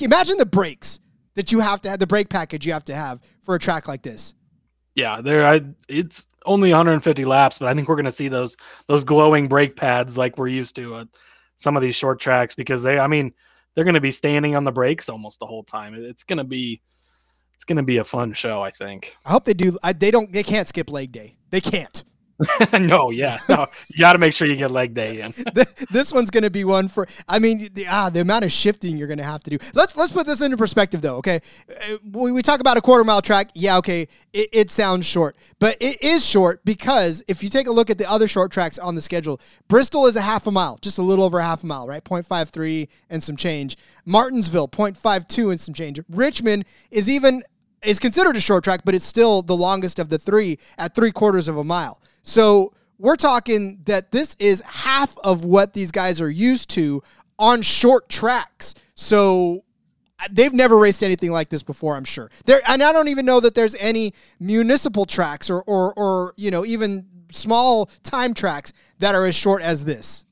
[0.00, 1.00] imagine the brakes
[1.34, 3.88] that you have to have the brake package you have to have for a track
[3.88, 4.34] like this.
[4.94, 5.44] Yeah, there.
[5.44, 9.48] I it's only 150 laps, but I think we're going to see those those glowing
[9.48, 11.08] brake pads like we're used to at
[11.56, 12.98] some of these short tracks because they.
[12.98, 13.32] I mean,
[13.74, 15.94] they're going to be standing on the brakes almost the whole time.
[15.94, 16.80] It's going to be
[17.54, 19.16] it's going to be a fun show, I think.
[19.24, 19.76] I hope they do.
[19.82, 20.32] I, they don't.
[20.32, 21.36] They can't skip leg day.
[21.50, 22.04] They can't.
[22.80, 25.32] no, yeah, no, you got to make sure you get leg day in.
[25.90, 27.06] this one's going to be one for.
[27.28, 29.58] I mean, the, ah, the amount of shifting you're going to have to do.
[29.74, 31.16] Let's let's put this into perspective, though.
[31.16, 33.50] Okay, uh, we, we talk about a quarter mile track.
[33.54, 37.72] Yeah, okay, it, it sounds short, but it is short because if you take a
[37.72, 40.78] look at the other short tracks on the schedule, Bristol is a half a mile,
[40.82, 42.02] just a little over a half a mile, right?
[42.02, 43.76] 0.53 and some change.
[44.04, 46.00] Martinsville 0.52 and some change.
[46.08, 47.42] Richmond is even
[47.84, 51.12] is considered a short track, but it's still the longest of the three at three
[51.12, 52.00] quarters of a mile.
[52.24, 57.02] So we're talking that this is half of what these guys are used to
[57.38, 58.74] on short tracks.
[58.94, 59.62] So
[60.18, 62.30] uh, they've never raced anything like this before, I'm sure.
[62.46, 66.50] There and I don't even know that there's any municipal tracks or or or you
[66.50, 70.24] know, even small time tracks that are as short as this.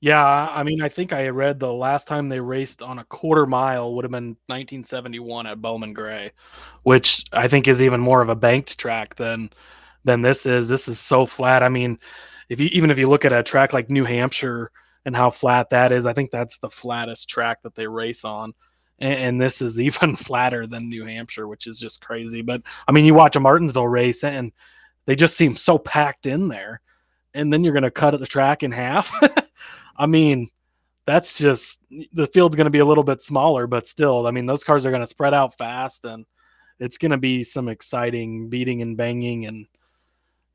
[0.00, 3.46] Yeah, I mean, I think I read the last time they raced on a quarter
[3.46, 6.32] mile would have been 1971 at Bowman Gray,
[6.82, 9.50] which I think is even more of a banked track than
[10.06, 10.68] than this is.
[10.68, 11.62] This is so flat.
[11.62, 11.98] I mean,
[12.48, 14.70] if you even if you look at a track like New Hampshire
[15.04, 18.54] and how flat that is, I think that's the flattest track that they race on.
[18.98, 22.40] And, and this is even flatter than New Hampshire, which is just crazy.
[22.40, 24.52] But I mean, you watch a Martinsville race and
[25.04, 26.80] they just seem so packed in there.
[27.34, 29.12] And then you're going to cut the track in half.
[29.96, 30.48] I mean,
[31.04, 34.46] that's just the field's going to be a little bit smaller, but still, I mean,
[34.46, 36.24] those cars are going to spread out fast and
[36.78, 39.66] it's going to be some exciting beating and banging and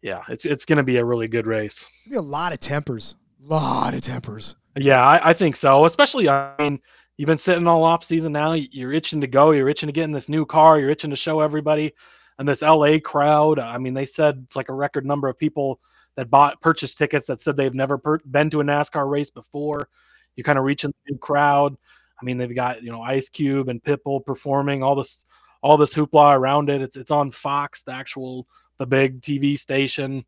[0.01, 1.89] yeah, it's it's going to be a really good race.
[2.09, 4.55] Be a lot of tempers, a lot of tempers.
[4.75, 5.85] Yeah, I, I, think so.
[5.85, 6.79] Especially, I mean,
[7.17, 8.53] you've been sitting all off season now.
[8.53, 9.51] You're itching to go.
[9.51, 10.79] You're itching to get in this new car.
[10.79, 11.93] You're itching to show everybody
[12.39, 13.59] and this LA crowd.
[13.59, 15.79] I mean, they said it's like a record number of people
[16.15, 19.89] that bought purchased tickets that said they've never per- been to a NASCAR race before.
[20.35, 21.75] You kind of reach a new crowd.
[22.19, 25.25] I mean, they've got you know Ice Cube and Pitbull performing all this
[25.61, 26.81] all this hoopla around it.
[26.81, 28.47] It's it's on Fox, the actual
[28.81, 30.25] the big TV station.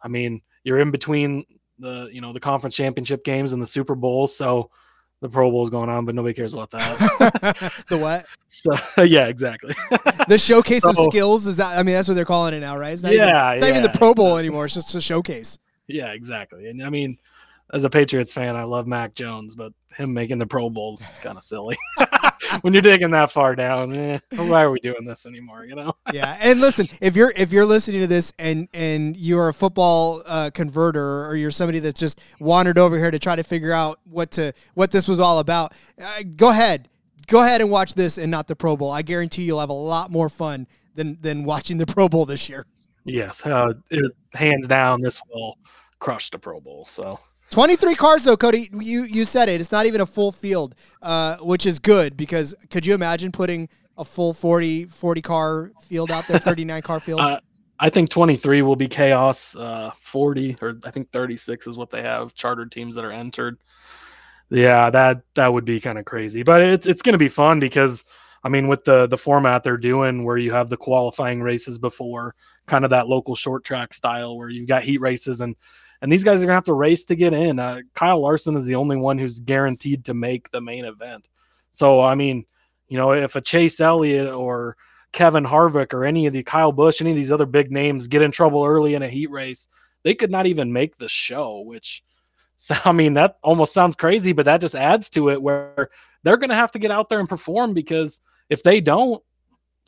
[0.00, 1.44] I mean, you're in between
[1.80, 4.70] the you know the conference championship games and the Super Bowl, so
[5.20, 7.72] the Pro Bowl is going on, but nobody cares about that.
[7.88, 8.24] the what?
[8.46, 9.74] So yeah, exactly.
[10.28, 11.76] the showcase So- of skills is that?
[11.76, 12.92] I mean, that's what they're calling it now, right?
[12.92, 13.98] It's not Yeah, even, it's not even the.
[13.98, 14.66] Pro Bowl anymore.
[14.66, 15.58] It's just a showcase.
[15.88, 16.68] yeah, exactly.
[16.68, 17.18] And I mean,
[17.72, 21.36] as a Patriots fan, I love Mac Jones, but him making the Pro Bowl's kind
[21.36, 21.76] of silly.
[22.62, 25.64] when you're digging that far down, eh, why are we doing this anymore?
[25.64, 25.92] You know?
[26.12, 30.22] yeah and listen if you're if you're listening to this and and you're a football
[30.26, 34.00] uh, converter or you're somebody that's just wandered over here to try to figure out
[34.04, 36.88] what to what this was all about uh, go ahead
[37.26, 39.72] go ahead and watch this and not the pro bowl i guarantee you'll have a
[39.72, 42.64] lot more fun than than watching the pro bowl this year
[43.08, 45.56] Yes, uh, it, hands down, this will
[45.98, 46.84] crush the Pro Bowl.
[46.86, 47.18] So
[47.50, 51.36] 23 cars though cody you you said it it's not even a full field uh,
[51.38, 56.26] which is good because could you imagine putting a full 40 40 car field out
[56.28, 57.40] there 39 car field Uh,
[57.80, 59.54] I think 23 will be chaos.
[59.54, 63.58] Uh, 40 or I think 36 is what they have chartered teams that are entered.
[64.50, 67.60] Yeah, that that would be kind of crazy, but it's it's going to be fun
[67.60, 68.02] because
[68.42, 72.34] I mean, with the the format they're doing, where you have the qualifying races before,
[72.68, 75.56] kind of that local short track style, where you've got heat races and
[76.00, 77.58] and these guys are gonna have to race to get in.
[77.58, 81.28] Uh, Kyle Larson is the only one who's guaranteed to make the main event.
[81.70, 82.44] So I mean,
[82.88, 84.76] you know, if a Chase Elliott or
[85.12, 88.22] Kevin Harvick or any of the Kyle Busch, any of these other big names get
[88.22, 89.68] in trouble early in a heat race,
[90.04, 91.60] they could not even make the show.
[91.60, 92.02] Which,
[92.56, 95.90] so, I mean, that almost sounds crazy, but that just adds to it where
[96.22, 99.22] they're to have to get out there and perform because if they don't,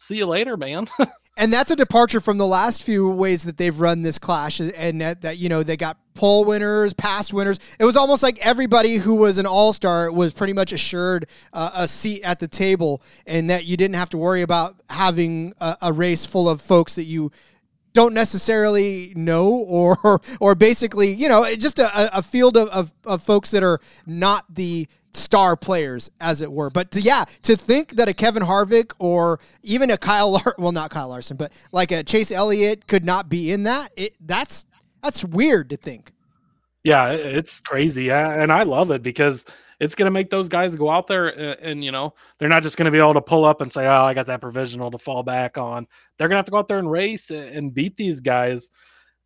[0.01, 0.87] see you later, man.
[1.37, 5.01] and that's a departure from the last few ways that they've run this clash and
[5.01, 8.97] that, that you know they got pole winners past winners it was almost like everybody
[8.97, 13.49] who was an all-star was pretty much assured uh, a seat at the table and
[13.49, 17.05] that you didn't have to worry about having a, a race full of folks that
[17.05, 17.31] you
[17.93, 23.23] don't necessarily know or or basically you know just a, a field of, of, of
[23.23, 26.71] folks that are not the star players as it were.
[26.71, 30.73] But to, yeah to think that a kevin harvick or even a kyle Lar- well
[30.73, 34.67] not kyle larson but like a chase elliott could not be in that it that's
[35.03, 36.13] that's weird to think.
[36.83, 39.45] Yeah, it's crazy, uh, and I love it because
[39.81, 42.63] it's going to make those guys go out there and, and you know they're not
[42.63, 44.91] just going to be able to pull up and say, "Oh, I got that provisional
[44.91, 47.75] to fall back on." They're going to have to go out there and race and
[47.75, 48.71] beat these guys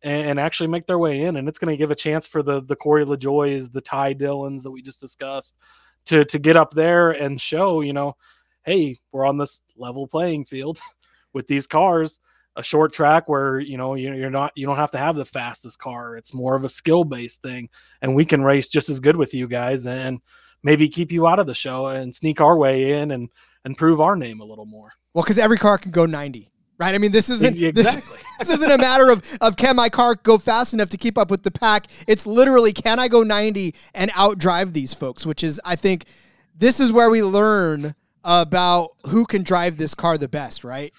[0.05, 2.61] and, actually make their way in, and it's going to give a chance for the
[2.61, 5.57] the Corey LaJoies, the Ty Dillons that we just discussed
[6.05, 8.15] to to get up there and show, you know,
[8.63, 10.79] hey, we're on this level playing field
[11.33, 12.19] with these cars.
[12.57, 15.25] A short track where you know you're you're not you don't have to have the
[15.25, 16.15] fastest car.
[16.15, 17.67] It's more of a skill based thing
[18.01, 20.21] and we can race just as good with you guys and
[20.63, 23.27] maybe keep you out of the show and sneak our way in and
[23.65, 24.93] and prove our name a little more.
[25.13, 28.49] Well because every car can go 90 right i mean this isn't this- exactly this
[28.49, 31.43] isn't a matter of, of can my car go fast enough to keep up with
[31.43, 31.87] the pack.
[32.07, 36.05] It's literally can I go 90 and outdrive these folks, which is, I think,
[36.53, 40.93] this is where we learn about who can drive this car the best, right?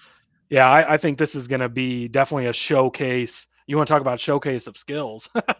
[0.49, 3.93] yeah i, I think this is going to be definitely a showcase you want to
[3.93, 5.29] talk about showcase of skills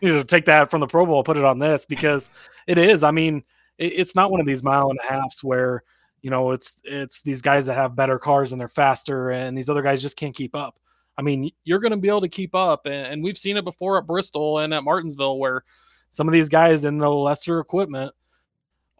[0.00, 2.34] you know, take that from the Pro Bowl, put it on this because
[2.66, 3.02] it is.
[3.02, 3.42] I mean,
[3.78, 5.82] it, it's not one of these mile and a halfs where
[6.22, 9.68] you know it's it's these guys that have better cars and they're faster, and these
[9.68, 10.78] other guys just can't keep up.
[11.18, 13.64] I mean, you're going to be able to keep up, and, and we've seen it
[13.64, 15.64] before at Bristol and at Martinsville, where
[16.08, 18.12] some of these guys in the lesser equipment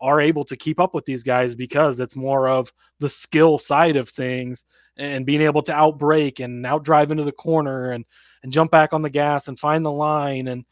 [0.01, 3.97] are able to keep up with these guys because it's more of the skill side
[3.97, 4.65] of things
[4.97, 8.05] and being able to outbrake and outdrive into the corner and
[8.43, 10.65] and jump back on the gas and find the line and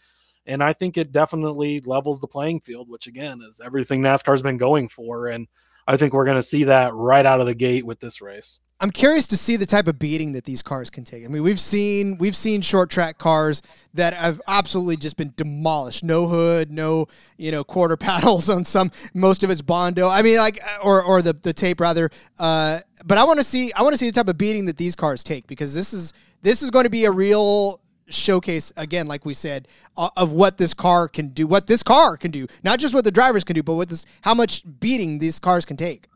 [0.46, 4.56] and I think it definitely levels the playing field, which again is everything NASCAR's been
[4.56, 5.26] going for.
[5.26, 5.46] And
[5.88, 8.58] I think we're going to see that right out of the gate with this race.
[8.78, 11.24] I'm curious to see the type of beating that these cars can take.
[11.24, 13.62] I mean, we've seen we've seen short track cars
[13.94, 16.04] that have absolutely just been demolished.
[16.04, 17.06] No hood, no
[17.38, 18.92] you know quarter paddles on some.
[19.14, 20.08] Most of it's bondo.
[20.08, 22.10] I mean, like or or the the tape rather.
[22.38, 24.76] Uh, but I want to see I want to see the type of beating that
[24.76, 26.12] these cars take because this is
[26.42, 27.80] this is going to be a real
[28.10, 32.16] showcase again like we said uh, of what this car can do what this car
[32.16, 35.18] can do not just what the drivers can do but what this how much beating
[35.18, 36.08] these cars can take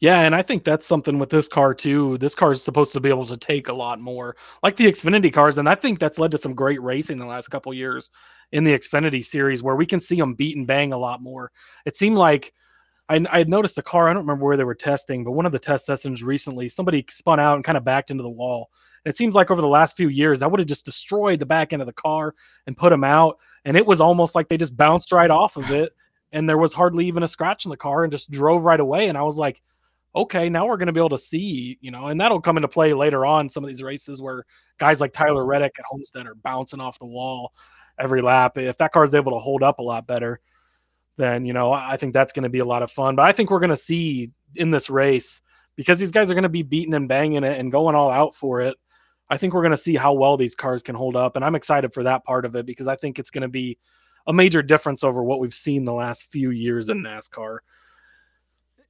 [0.00, 2.16] Yeah, and I think that's something with this car too.
[2.16, 5.30] This car is supposed to be able to take a lot more, like the Xfinity
[5.30, 8.10] cars, and I think that's led to some great racing the last couple years
[8.50, 11.52] in the Xfinity series, where we can see them beat and bang a lot more.
[11.84, 12.54] It seemed like,
[13.10, 14.08] I, I had noticed a car.
[14.08, 17.04] I don't remember where they were testing, but one of the test sessions recently, somebody
[17.10, 18.70] spun out and kind of backed into the wall.
[19.04, 21.46] And it seems like over the last few years, that would have just destroyed the
[21.46, 22.34] back end of the car
[22.66, 23.38] and put them out.
[23.64, 25.94] And it was almost like they just bounced right off of it,
[26.32, 29.08] and there was hardly even a scratch in the car, and just drove right away.
[29.08, 29.62] And I was like,
[30.14, 32.68] okay, now we're going to be able to see, you know, and that'll come into
[32.68, 34.44] play later on some of these races where
[34.78, 35.50] guys like Tyler mm-hmm.
[35.50, 37.52] Reddick at Homestead are bouncing off the wall
[37.98, 38.58] every lap.
[38.58, 40.40] If that car is able to hold up a lot better,
[41.16, 43.14] then you know I think that's going to be a lot of fun.
[43.14, 45.42] But I think we're going to see in this race
[45.76, 48.34] because these guys are going to be beating and banging it and going all out
[48.34, 48.76] for it.
[49.30, 51.54] I think we're going to see how well these cars can hold up, and I'm
[51.54, 53.78] excited for that part of it because I think it's going to be
[54.26, 57.58] a major difference over what we've seen the last few years in NASCAR.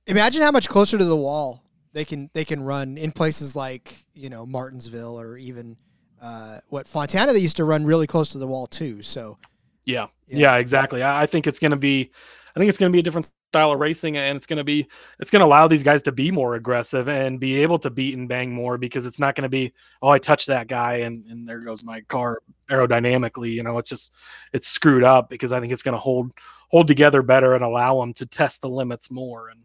[0.06, 1.62] Imagine how much closer to the wall
[1.92, 5.76] they can they can run in places like you know Martinsville or even
[6.22, 7.32] uh, what Fontana.
[7.32, 9.02] They used to run really close to the wall too.
[9.02, 9.38] So
[9.84, 11.02] yeah, yeah, yeah exactly.
[11.02, 12.10] I, I think it's going to be,
[12.54, 14.64] I think it's going to be a different style of racing, and it's going to
[14.64, 14.86] be,
[15.18, 18.16] it's going to allow these guys to be more aggressive and be able to beat
[18.16, 19.72] and bang more because it's not going to be,
[20.02, 23.52] oh, I touched that guy and and there goes my car aerodynamically.
[23.52, 24.12] You know, it's just
[24.52, 26.32] it's screwed up because I think it's going to hold
[26.68, 29.62] hold together better and allow them to test the limits more and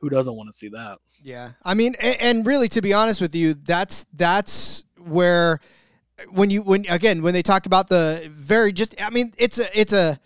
[0.00, 0.98] who doesn't want to see that?
[1.22, 5.58] Yeah, I mean, and, and, really, to be honest with you, that's that's where
[6.30, 9.78] when you when again when they talk about the very just I mean it's a
[9.78, 10.18] it's a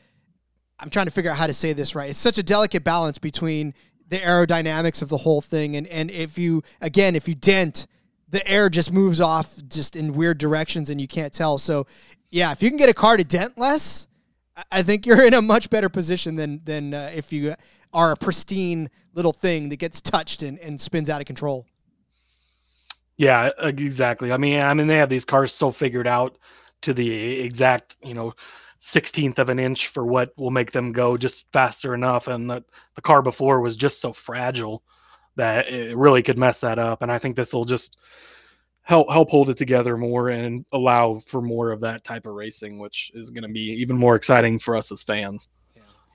[0.81, 2.11] I'm trying to figure out how to say this right.
[2.11, 3.75] It's such a delicate balance between
[4.09, 7.87] the aerodynamics of the whole thing and and if you again if you dent
[8.29, 11.59] the air just moves off just in weird directions and you can't tell.
[11.59, 11.87] So
[12.31, 14.07] yeah, if you can get a car to dent less,
[14.71, 17.55] I think you're in a much better position than than uh, if you
[17.93, 21.67] are a pristine little thing that gets touched and, and spins out of control.
[23.17, 24.33] Yeah, exactly.
[24.33, 26.39] I mean, I mean, they have these cars so figured out
[26.83, 28.33] to the exact, you know,
[28.81, 32.27] sixteenth of an inch for what will make them go just faster enough.
[32.27, 32.65] And the,
[32.97, 34.83] the car before was just so fragile
[35.37, 37.03] that it really could mess that up.
[37.03, 37.97] And I think this will just
[38.83, 42.79] help help hold it together more and allow for more of that type of racing,
[42.79, 45.49] which is going to be even more exciting for us as fans.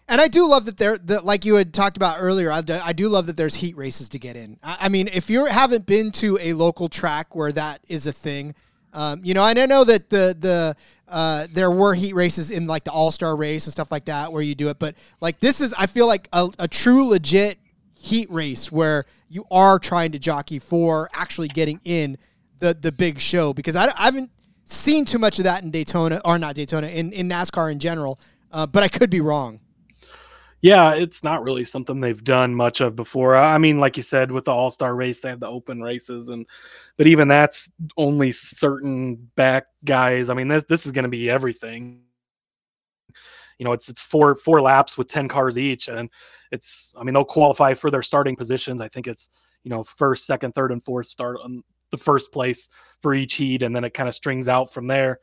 [0.07, 2.51] And I do love that there, that like you had talked about earlier.
[2.51, 4.59] I, I do love that there's heat races to get in.
[4.61, 8.11] I, I, mean, if you haven't been to a local track where that is a
[8.11, 8.53] thing,
[8.95, 10.75] um, you know, and I know that the the
[11.07, 14.31] uh, there were heat races in like the All Star race and stuff like that
[14.31, 17.59] where you do it, but like this is, I feel like a, a true legit
[17.93, 22.17] heat race where you are trying to jockey for actually getting in
[22.59, 24.31] the the big show because I, I haven't
[24.63, 28.17] seen too much of that in Daytona or not Daytona in in NASCAR in general,
[28.53, 29.59] uh, but I could be wrong
[30.65, 33.35] yeah, it's not really something they've done much of before.
[33.35, 36.29] I mean, like you said, with the All Star race, they have the open races,
[36.29, 36.47] and
[36.97, 40.31] but even that's only certain back guys.
[40.31, 42.01] I mean, this, this is going to be everything.
[43.59, 46.09] You know, it's it's four four laps with ten cars each, and
[46.51, 46.95] it's.
[46.99, 48.81] I mean, they'll qualify for their starting positions.
[48.81, 49.29] I think it's
[49.63, 52.69] you know first, second, third, and fourth start on the first place
[53.03, 55.19] for each heat, and then it kind of strings out from there.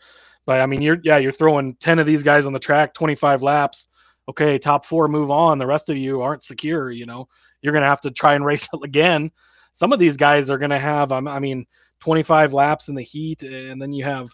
[0.47, 3.17] But I mean, you're yeah, you're throwing ten of these guys on the track, twenty
[3.17, 3.89] five laps
[4.29, 5.59] okay, top four move on.
[5.59, 6.91] The rest of you aren't secure.
[6.91, 7.29] You know,
[7.61, 9.31] you're going to have to try and race again.
[9.73, 11.67] Some of these guys are going to have, I mean,
[12.01, 14.29] 25 laps in the heat, and then you have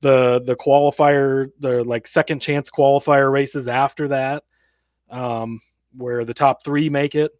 [0.00, 4.42] the the qualifier, the like second chance qualifier races after that,
[5.10, 5.60] um,
[5.96, 7.30] where the top three make it.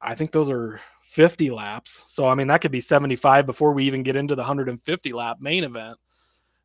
[0.00, 2.04] I think those are 50 laps.
[2.06, 5.38] So I mean, that could be 75 before we even get into the 150 lap
[5.40, 5.98] main event.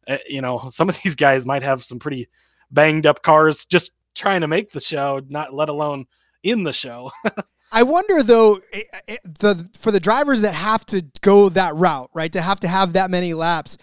[0.07, 2.27] Uh, you know, some of these guys might have some pretty
[2.71, 6.05] banged up cars just trying to make the show, not let alone
[6.43, 7.11] in the show.
[7.71, 12.09] I wonder though, eh, eh, the for the drivers that have to go that route,
[12.13, 13.77] right, to have to have that many laps.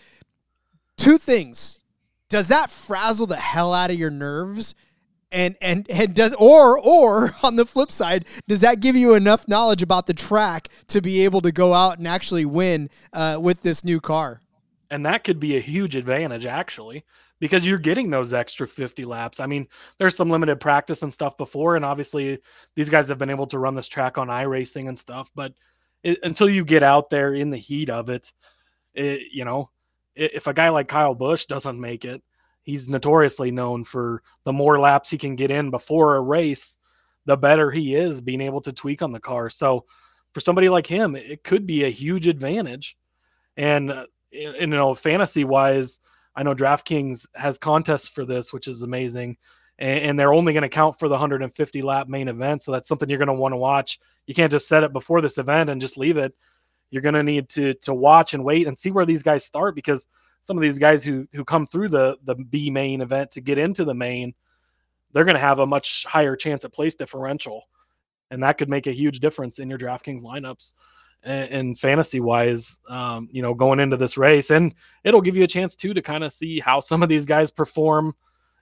[0.97, 1.83] Two things:
[2.29, 4.75] does that frazzle the hell out of your nerves?
[5.31, 9.49] And, and and does or or on the flip side, does that give you enough
[9.49, 13.63] knowledge about the track to be able to go out and actually win uh, with
[13.63, 14.41] this new car?
[14.91, 17.05] And that could be a huge advantage, actually,
[17.41, 19.41] because you're getting those extra 50 laps.
[19.41, 19.67] I mean,
[19.99, 22.39] there's some limited practice and stuff before, and obviously
[22.75, 25.53] these guys have been able to run this track on iRacing and stuff, but
[26.03, 28.33] it, until you get out there in the heat of it,
[28.95, 29.71] it you know,
[30.15, 32.23] if a guy like Kyle Busch doesn't make it,
[32.63, 36.77] he's notoriously known for the more laps he can get in before a race,
[37.27, 39.51] the better he is being able to tweak on the car.
[39.51, 39.85] So
[40.33, 42.97] for somebody like him, it could be a huge advantage.
[43.57, 46.01] And, uh, you know, fantasy wise,
[46.37, 49.37] I know DraftKings has contests for this, which is amazing.
[49.79, 52.63] And, and they're only going to count for the 150 lap main event.
[52.63, 54.01] So that's something you're going to want to watch.
[54.27, 56.35] You can't just set it before this event and just leave it.
[56.91, 59.75] You're going to need to to watch and wait and see where these guys start
[59.75, 60.07] because
[60.41, 63.59] some of these guys who who come through the the B main event to get
[63.59, 64.35] into the main,
[65.13, 67.69] they're going to have a much higher chance at place differential.
[68.31, 70.73] and that could make a huge difference in your DraftKings lineups
[71.25, 72.79] and, fantasy wise.
[72.89, 76.03] Um, you know, going into this race, and it'll give you a chance too to
[76.03, 78.15] kind of see how some of these guys perform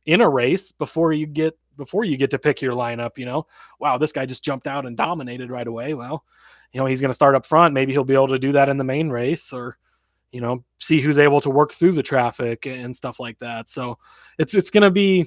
[0.07, 3.19] in a race before you get before you get to pick your lineup.
[3.19, 3.47] You know,
[3.79, 5.95] wow, this guy just jumped out and dominated right away.
[5.95, 6.25] Well,
[6.73, 7.75] you know, he's going to start up front.
[7.75, 9.77] Maybe he'll be able to do that in the main race, or
[10.33, 13.69] you know, see who's able to work through the traffic and stuff like that.
[13.69, 13.99] So
[14.39, 15.27] it's it's going to be,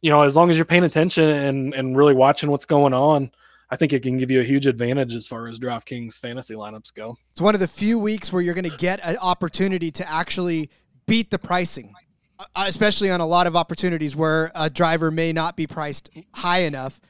[0.00, 3.30] you know, as long as you're paying attention and and really watching what's going on.
[3.70, 6.94] I think it can give you a huge advantage as far as DraftKings fantasy lineups
[6.94, 7.18] go.
[7.32, 10.70] It's one of the few weeks where you're going to get an opportunity to actually
[11.06, 11.92] beat the pricing,
[12.38, 16.60] uh, especially on a lot of opportunities where a driver may not be priced high
[16.60, 17.00] enough,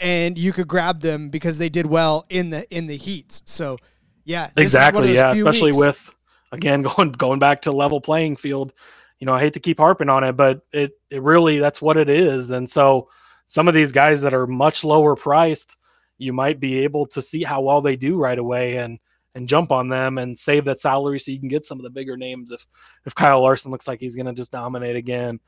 [0.00, 3.42] and you could grab them because they did well in the in the heats.
[3.44, 3.76] So,
[4.24, 5.78] yeah, exactly, yeah, especially weeks.
[5.78, 6.14] with
[6.52, 8.72] again going going back to level playing field.
[9.18, 11.98] You know, I hate to keep harping on it, but it it really that's what
[11.98, 13.08] it is, and so
[13.44, 15.76] some of these guys that are much lower priced
[16.18, 18.98] you might be able to see how well they do right away and
[19.34, 21.90] and jump on them and save that salary so you can get some of the
[21.90, 22.66] bigger names if
[23.04, 25.40] if Kyle Larson looks like he's going to just dominate again,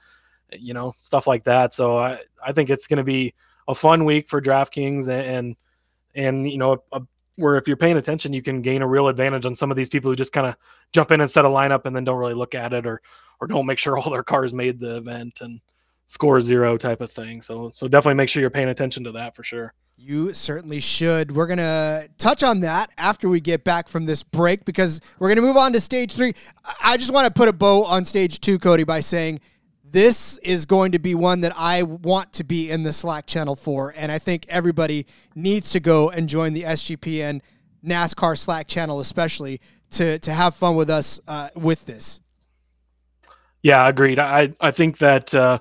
[0.53, 1.73] you know, stuff like that.
[1.73, 3.35] So I I think it's going to be
[3.67, 5.57] a fun week for DraftKings and and,
[6.15, 7.03] and you know a,
[7.37, 9.89] where if you're paying attention you can gain a real advantage on some of these
[9.89, 10.57] people who just kind of
[10.93, 13.01] jump in and set a lineup and then don't really look at it or
[13.41, 15.61] or don't make sure all their cars made the event and
[16.07, 17.41] score zero type of thing.
[17.41, 19.73] So so definitely make sure you're paying attention to that for sure.
[20.01, 21.35] You certainly should.
[21.35, 25.27] We're going to touch on that after we get back from this break because we're
[25.27, 26.35] going to move on to stage three.
[26.81, 29.41] I just want to put a bow on stage two, Cody, by saying
[29.83, 33.57] this is going to be one that I want to be in the Slack channel
[33.57, 33.93] for.
[33.97, 37.41] And I think everybody needs to go and join the SGPN
[37.85, 42.21] NASCAR Slack channel, especially to, to have fun with us uh, with this.
[43.65, 44.21] Yeah, agreed.
[44.21, 45.35] I, I think that.
[45.35, 45.59] Uh,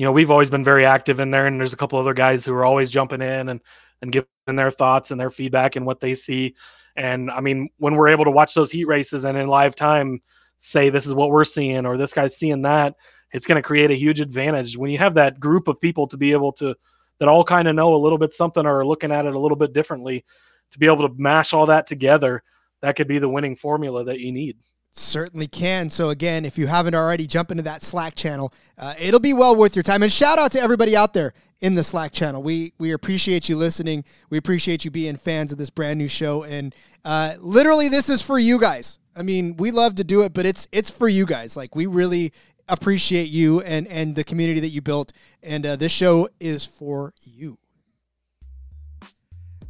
[0.00, 2.42] you know, we've always been very active in there, and there's a couple other guys
[2.42, 3.60] who are always jumping in and
[4.00, 6.54] and giving their thoughts and their feedback and what they see.
[6.96, 10.22] And I mean, when we're able to watch those heat races and in live time
[10.56, 12.94] say this is what we're seeing or this guy's seeing that,
[13.32, 16.16] it's going to create a huge advantage when you have that group of people to
[16.16, 16.74] be able to
[17.18, 19.38] that all kind of know a little bit something or are looking at it a
[19.38, 20.24] little bit differently
[20.70, 22.42] to be able to mash all that together.
[22.80, 24.56] That could be the winning formula that you need.
[24.92, 25.88] Certainly can.
[25.88, 28.52] So, again, if you haven't already, jump into that Slack channel.
[28.76, 30.02] Uh, it'll be well worth your time.
[30.02, 32.42] And shout out to everybody out there in the Slack channel.
[32.42, 34.04] We we appreciate you listening.
[34.30, 36.42] We appreciate you being fans of this brand new show.
[36.42, 36.74] And
[37.04, 38.98] uh, literally, this is for you guys.
[39.14, 41.56] I mean, we love to do it, but it's it's for you guys.
[41.56, 42.32] Like we really
[42.68, 45.12] appreciate you and and the community that you built.
[45.40, 47.59] And uh, this show is for you.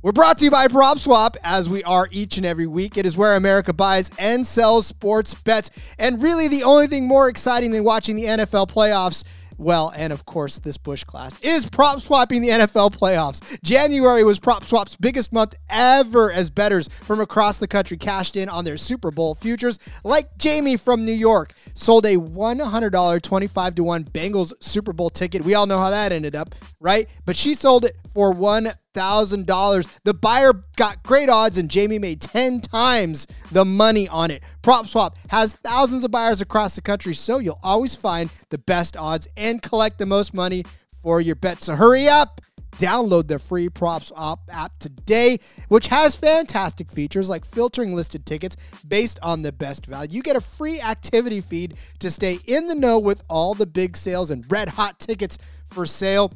[0.03, 2.97] We're brought to you by PropSwap, as we are each and every week.
[2.97, 5.71] It is where America buys and sells sports bets.
[5.99, 9.25] And really, the only thing more exciting than watching the NFL playoffs
[9.61, 13.63] well, and of course, this Busch Clash is prop swapping the NFL playoffs.
[13.63, 18.65] January was PropSwap's biggest month ever as bettors from across the country cashed in on
[18.65, 24.05] their Super Bowl futures, like Jamie from New York sold a $100 25 to 1
[24.05, 25.45] Bengals Super Bowl ticket.
[25.45, 27.07] We all know how that ended up, right?
[27.27, 29.87] But she sold it for one thousand dollars.
[30.05, 34.43] The buyer got great odds, and Jamie made ten times the money on it.
[34.63, 39.29] PropSwap has thousands of buyers across the country, so you'll always find the best odds
[39.37, 40.65] and collect the most money
[41.03, 41.63] for your bet.
[41.63, 42.41] So hurry up.
[42.79, 45.37] Download the free PropSwap app today,
[45.69, 48.57] which has fantastic features like filtering listed tickets
[48.89, 50.17] based on the best value.
[50.17, 53.99] You get a free activity feed to stay in the know with all the big
[53.99, 55.37] sales and red hot tickets
[55.67, 56.33] for sale.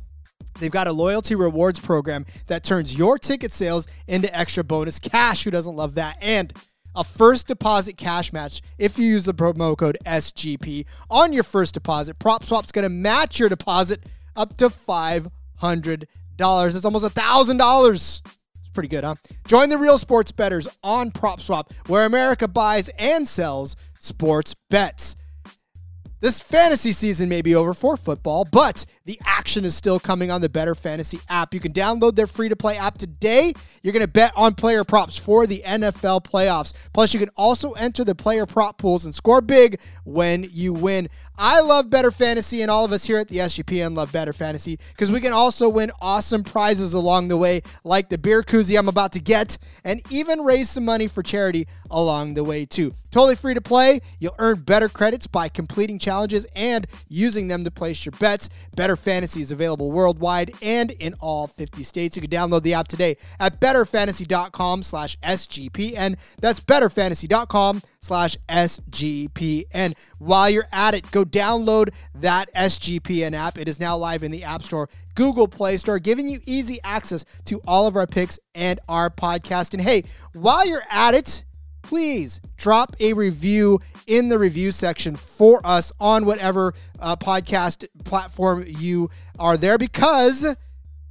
[0.61, 5.45] They've got a loyalty rewards program that turns your ticket sales into extra bonus cash.
[5.45, 6.17] Who doesn't love that?
[6.21, 6.53] And
[6.95, 11.75] a first deposit cash match if you use the promo code SGP on your first
[11.75, 12.19] deposit.
[12.19, 14.05] PropSwap's going to match your deposit
[14.37, 15.31] up to $500.
[16.39, 17.93] That's almost $1,000.
[17.95, 19.17] It's pretty good, huh?
[19.47, 25.17] Join the real sports bettors on PropSwap, where America buys and sells sports bets.
[26.25, 30.41] This fantasy season may be over for football, but the action is still coming on
[30.41, 31.53] the Better Fantasy app.
[31.53, 33.53] You can download their free to play app today.
[33.83, 36.89] You're going to bet on player props for the NFL playoffs.
[36.95, 41.11] Plus, you can also enter the player prop pools and score big when you win.
[41.37, 44.79] I love Better Fantasy, and all of us here at the SGPN love Better Fantasy
[44.93, 48.89] because we can also win awesome prizes along the way, like the beer koozie I'm
[48.89, 52.95] about to get, and even raise some money for charity along the way, too.
[53.11, 54.01] Totally free to play.
[54.21, 58.49] You'll earn better credits by completing challenges and using them to place your bets.
[58.77, 62.17] Better Fantasy is available worldwide and in all 50 states.
[62.17, 66.17] You can download the app today at betterfantasy.com slash SGPN.
[66.41, 69.97] That's betterfantasy.com slash SGPN.
[70.19, 73.59] While you're at it, go download that SGPN app.
[73.59, 77.25] It is now live in the App Store, Google Play Store, giving you easy access
[77.47, 79.75] to all of our picks and our podcast.
[79.75, 81.45] And hey, while you're at it,
[81.83, 88.65] please drop a review in the review section for us on whatever uh, podcast platform
[88.67, 90.55] you are there because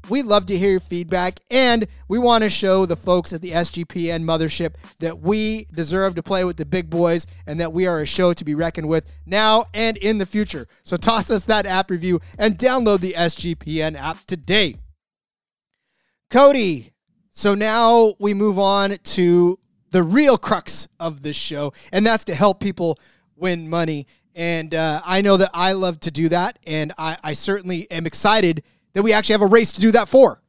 [0.09, 3.51] we love to hear your feedback and we want to show the folks at the
[3.51, 8.01] SGPN mothership that we deserve to play with the big boys and that we are
[8.01, 10.67] a show to be reckoned with now and in the future.
[10.83, 14.75] So toss us that app review and download the SGPN app today.
[16.29, 16.91] Cody,
[17.31, 19.59] so now we move on to
[19.91, 22.99] the real crux of this show, and that's to help people
[23.35, 24.07] win money.
[24.35, 28.07] And uh, I know that I love to do that, and I, I certainly am
[28.07, 28.63] excited
[28.93, 30.41] that we actually have a race to do that for.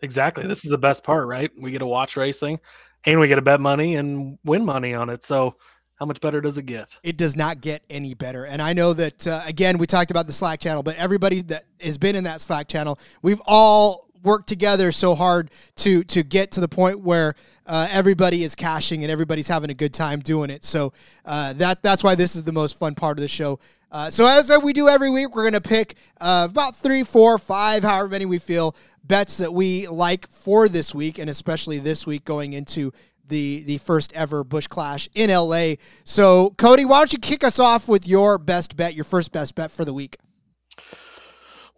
[0.00, 0.46] Exactly.
[0.46, 1.50] This is the best part, right?
[1.60, 2.60] We get to watch racing
[3.04, 5.22] and we get to bet money and win money on it.
[5.22, 5.56] So,
[5.96, 6.96] how much better does it get?
[7.02, 8.44] It does not get any better.
[8.44, 11.64] And I know that, uh, again, we talked about the Slack channel, but everybody that
[11.80, 16.52] has been in that Slack channel, we've all worked together so hard to to get
[16.52, 17.34] to the point where
[17.66, 20.64] uh, everybody is cashing and everybody's having a good time doing it.
[20.64, 20.92] So
[21.24, 23.58] uh, that that's why this is the most fun part of the show.
[23.90, 27.82] Uh, so as we do every week, we're gonna pick uh, about three, four, five,
[27.82, 32.24] however many we feel bets that we like for this week, and especially this week
[32.24, 32.92] going into
[33.28, 35.74] the the first ever Busch Clash in LA.
[36.04, 39.54] So Cody, why don't you kick us off with your best bet, your first best
[39.54, 40.16] bet for the week?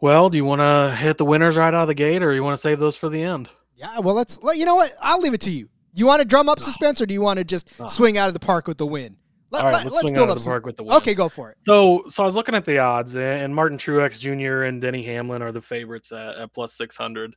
[0.01, 2.43] Well, do you want to hit the winners right out of the gate, or you
[2.43, 3.49] want to save those for the end?
[3.77, 4.39] Yeah, well, let's.
[4.43, 4.93] You know what?
[5.01, 5.69] I'll leave it to you.
[5.93, 6.65] You want to drum up ah.
[6.65, 7.87] suspense, or do you want to just ah.
[7.87, 9.17] swing out of the park with the win?
[9.51, 10.97] Let, All right, let's, let's swing out of the park with the win.
[10.97, 11.57] Okay, go for it.
[11.61, 14.63] So, so I was looking at the odds, and Martin Truex Jr.
[14.63, 17.35] and Denny Hamlin are the favorites at, at plus six hundred.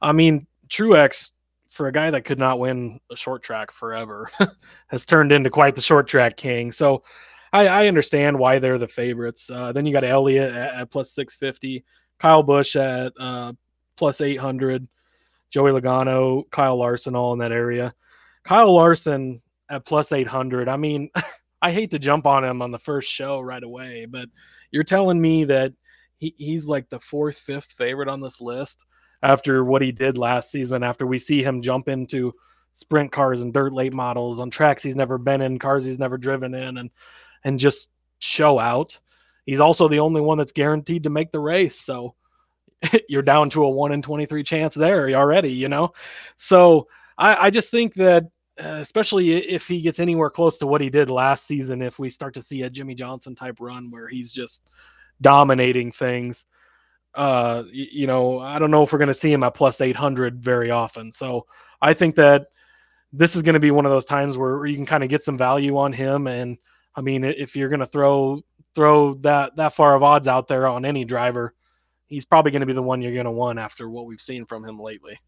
[0.00, 1.30] I mean, Truex,
[1.68, 4.30] for a guy that could not win a short track forever,
[4.88, 6.72] has turned into quite the short track king.
[6.72, 7.02] So,
[7.52, 9.50] I, I understand why they're the favorites.
[9.50, 11.84] Uh, then you got Elliott at, at plus six fifty,
[12.18, 13.52] Kyle Busch at uh,
[13.96, 14.88] plus eight hundred.
[15.50, 17.92] Joey Logano, Kyle Larson, all in that area.
[18.44, 20.68] Kyle Larson at plus 800.
[20.68, 21.10] I mean,
[21.62, 24.28] I hate to jump on him on the first show right away, but
[24.70, 25.72] you're telling me that
[26.16, 28.84] he, he's like the fourth, fifth favorite on this list
[29.22, 32.32] after what he did last season, after we see him jump into
[32.72, 36.16] sprint cars and dirt late models on tracks he's never been in, cars he's never
[36.16, 36.90] driven in, and
[37.44, 39.00] and just show out.
[39.46, 41.78] He's also the only one that's guaranteed to make the race.
[41.80, 42.14] So
[43.08, 45.92] you're down to a one in 23 chance there already, you know?
[46.36, 46.88] So
[47.18, 48.24] I, I just think that,
[48.62, 52.10] uh, especially if he gets anywhere close to what he did last season, if we
[52.10, 54.66] start to see a Jimmie Johnson type run where he's just
[55.20, 56.44] dominating things,
[57.14, 60.40] uh, you know, I don't know if we're going to see him at plus 800
[60.40, 61.10] very often.
[61.10, 61.46] So
[61.80, 62.48] I think that
[63.12, 65.24] this is going to be one of those times where you can kind of get
[65.24, 66.26] some value on him.
[66.26, 66.58] And
[66.94, 68.42] I mean, if you're going to throw,
[68.74, 71.54] throw that, that far of odds out there on any driver,
[72.06, 74.44] he's probably going to be the one you're going to want after what we've seen
[74.44, 75.18] from him lately.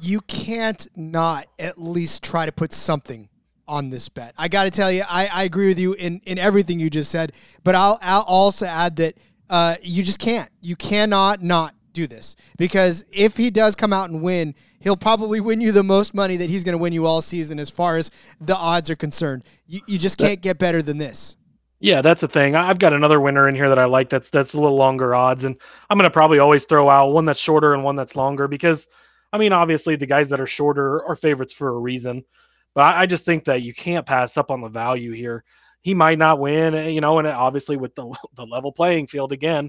[0.00, 3.28] You can't not at least try to put something
[3.68, 4.34] on this bet.
[4.36, 7.10] I got to tell you, I, I agree with you in, in everything you just
[7.10, 9.14] said, but I'll, I'll also add that
[9.48, 10.50] uh, you just can't.
[10.60, 15.40] You cannot not do this because if he does come out and win, he'll probably
[15.40, 17.96] win you the most money that he's going to win you all season as far
[17.96, 19.44] as the odds are concerned.
[19.66, 21.36] You, you just can't get better than this.
[21.82, 22.54] Yeah, that's the thing.
[22.54, 24.08] I've got another winner in here that I like.
[24.08, 25.56] That's that's a little longer odds, and
[25.90, 28.86] I'm gonna probably always throw out one that's shorter and one that's longer because,
[29.32, 32.24] I mean, obviously the guys that are shorter are favorites for a reason,
[32.72, 35.42] but I, I just think that you can't pass up on the value here.
[35.80, 39.32] He might not win, eh, you know, and obviously with the the level playing field
[39.32, 39.68] again,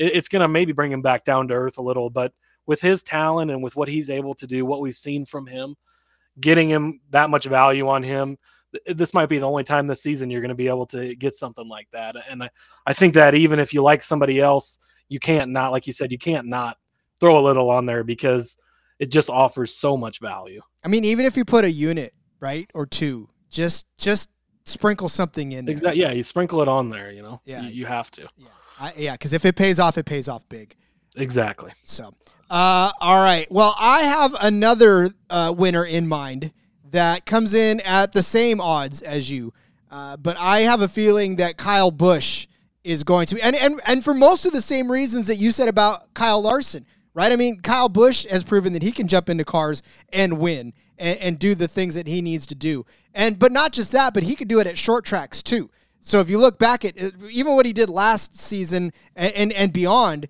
[0.00, 2.10] it, it's gonna maybe bring him back down to earth a little.
[2.10, 2.32] But
[2.66, 5.76] with his talent and with what he's able to do, what we've seen from him,
[6.40, 8.38] getting him that much value on him
[8.86, 11.36] this might be the only time this season you're going to be able to get
[11.36, 12.16] something like that.
[12.28, 12.50] And I,
[12.86, 14.78] I think that even if you like somebody else,
[15.08, 16.78] you can't not, like you said, you can't not
[17.18, 18.56] throw a little on there because
[18.98, 20.62] it just offers so much value.
[20.84, 24.28] I mean, even if you put a unit, right, or two, just just
[24.64, 25.72] sprinkle something in there.
[25.72, 26.00] Exactly.
[26.00, 27.10] Yeah, you sprinkle it on there.
[27.10, 27.40] You know.
[27.44, 27.62] Yeah.
[27.62, 28.28] You, you have to.
[28.36, 28.48] Yeah.
[28.80, 30.74] I, yeah, because if it pays off, it pays off big.
[31.14, 31.72] Exactly.
[31.84, 32.14] So,
[32.48, 33.50] uh, all right.
[33.52, 36.52] Well, I have another uh, winner in mind
[36.90, 39.52] that comes in at the same odds as you.
[39.90, 42.46] Uh, but I have a feeling that Kyle Busch
[42.84, 45.68] is going to, and, and and for most of the same reasons that you said
[45.68, 47.32] about Kyle Larson, right?
[47.32, 51.18] I mean, Kyle Busch has proven that he can jump into cars and win and,
[51.18, 54.22] and do the things that he needs to do, and but not just that, but
[54.22, 55.70] he could do it at short tracks too.
[56.00, 56.96] So if you look back at
[57.30, 60.28] even what he did last season and, and, and beyond,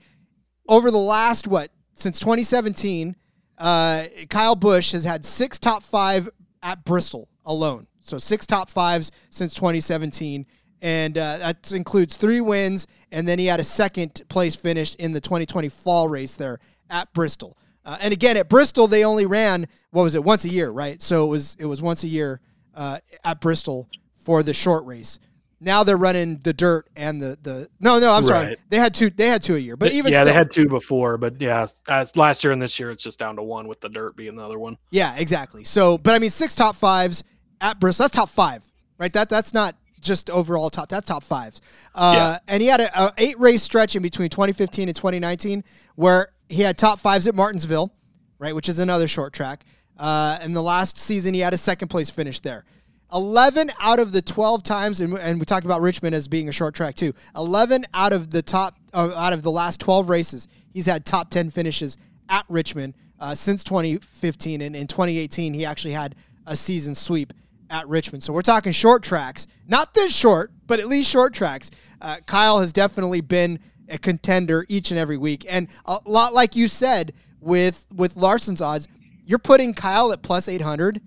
[0.68, 3.16] over the last what since 2017,
[3.58, 6.28] uh, Kyle Busch has had six top five
[6.62, 7.86] at Bristol alone.
[8.00, 10.46] So six top fives since 2017,
[10.82, 15.12] and uh, that includes three wins, and then he had a second place finish in
[15.12, 16.58] the 2020 fall race there
[16.88, 17.56] at Bristol.
[17.84, 21.00] Uh, and again, at Bristol, they only ran what was it once a year, right?
[21.00, 22.40] So it was it was once a year
[22.74, 25.18] uh, at Bristol for the short race.
[25.60, 28.56] Now they're running the dirt and the the no no I'm sorry.
[28.70, 30.68] They had two they had two a year but even yeah, still, they had two
[30.68, 33.80] before, but yeah, as last year and this year, it's just down to one with
[33.80, 34.78] the dirt being the other one.
[34.90, 35.64] yeah exactly.
[35.64, 37.22] So but I mean six top fives
[37.60, 38.62] at Bristol that's top five
[38.98, 39.12] right?
[39.12, 41.60] That that's not just overall top that's top fives.
[41.94, 42.38] Uh, Yeah.
[42.48, 45.62] and he had a, a eight race stretch in between 2015 and 2019
[45.96, 47.92] where he had top fives at Martinsville
[48.38, 49.64] right which is another short track.
[49.98, 52.64] Uh, and the last season he had a second place finish there
[53.12, 56.52] 11 out of the 12 times and, and we talked about richmond as being a
[56.52, 57.12] short track too.
[57.36, 61.30] 11 out of the top uh, out of the last 12 races he's had top
[61.30, 61.96] 10 finishes
[62.28, 66.14] at richmond uh, since 2015 and in 2018 he actually had
[66.46, 67.32] a season sweep
[67.68, 68.22] at richmond.
[68.22, 69.46] So we're talking short tracks.
[69.66, 71.70] Not this short but at least short tracks.
[72.00, 73.58] Uh, kyle has definitely been
[73.88, 75.44] a contender each and every week.
[75.48, 78.86] And a lot like you said with with larson's odds
[79.24, 81.00] you're putting kyle at plus 800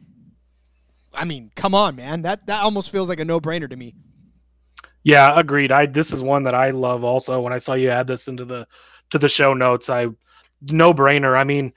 [1.13, 2.23] I mean, come on, man.
[2.23, 3.95] That that almost feels like a no brainer to me.
[5.03, 5.71] Yeah, agreed.
[5.71, 7.41] I this is one that I love also.
[7.41, 8.67] When I saw you add this into the
[9.11, 10.07] to the show notes, I
[10.61, 11.37] no brainer.
[11.37, 11.73] I mean,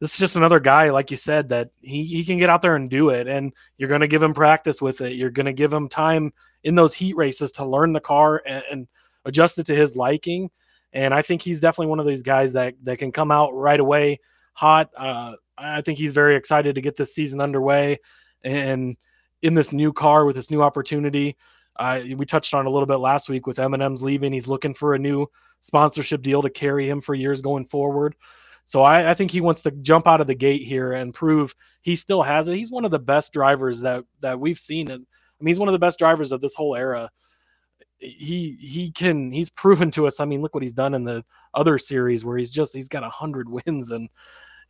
[0.00, 2.76] this is just another guy, like you said, that he, he can get out there
[2.76, 3.26] and do it.
[3.26, 5.14] And you're gonna give him practice with it.
[5.14, 8.88] You're gonna give him time in those heat races to learn the car and, and
[9.24, 10.50] adjust it to his liking.
[10.92, 13.80] And I think he's definitely one of these guys that that can come out right
[13.80, 14.20] away
[14.54, 14.90] hot.
[14.96, 17.98] Uh, I think he's very excited to get this season underway
[18.42, 18.96] and
[19.42, 21.36] in this new car with this new opportunity.
[21.76, 24.32] Uh, we touched on a little bit last week with M&M's leaving.
[24.32, 25.28] He's looking for a new
[25.60, 28.16] sponsorship deal to carry him for years going forward.
[28.64, 31.54] So I, I think he wants to jump out of the gate here and prove
[31.82, 32.56] he still has it.
[32.56, 34.90] He's one of the best drivers that that we've seen.
[34.90, 37.10] And I mean, he's one of the best drivers of this whole era.
[37.98, 40.20] He he can he's proven to us.
[40.20, 43.02] I mean, look what he's done in the other series where he's just he's got
[43.02, 44.08] a hundred wins and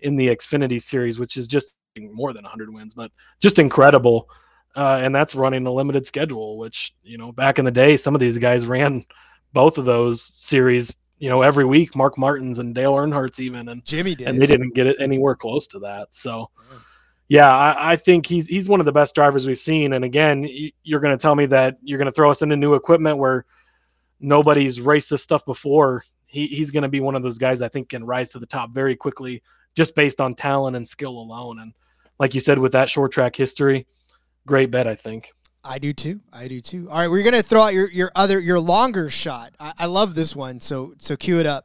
[0.02, 4.28] in the Xfinity series, which is just more than 100 wins, but just incredible.
[4.76, 8.14] Uh, and that's running a limited schedule, which, you know, back in the day, some
[8.14, 9.04] of these guys ran
[9.52, 11.96] both of those series, you know, every week.
[11.96, 14.28] Mark Martins and Dale Earnhardt's even, and, Jimmy did.
[14.28, 16.14] and they didn't get it anywhere close to that.
[16.14, 16.50] So,
[17.28, 19.92] yeah, I, I think he's he's one of the best drivers we've seen.
[19.92, 20.48] And again,
[20.82, 23.46] you're going to tell me that you're going to throw us into new equipment where
[24.20, 26.04] nobody's raced this stuff before.
[26.26, 28.46] He, he's going to be one of those guys I think can rise to the
[28.46, 29.42] top very quickly
[29.80, 31.58] just based on talent and skill alone.
[31.58, 31.72] And
[32.18, 33.86] like you said, with that short track history,
[34.46, 35.32] great bet, I think.
[35.64, 36.20] I do too.
[36.30, 36.90] I do too.
[36.90, 39.54] All right, we're gonna throw out your, your other your longer shot.
[39.58, 40.60] I, I love this one.
[40.60, 41.64] So so cue it up.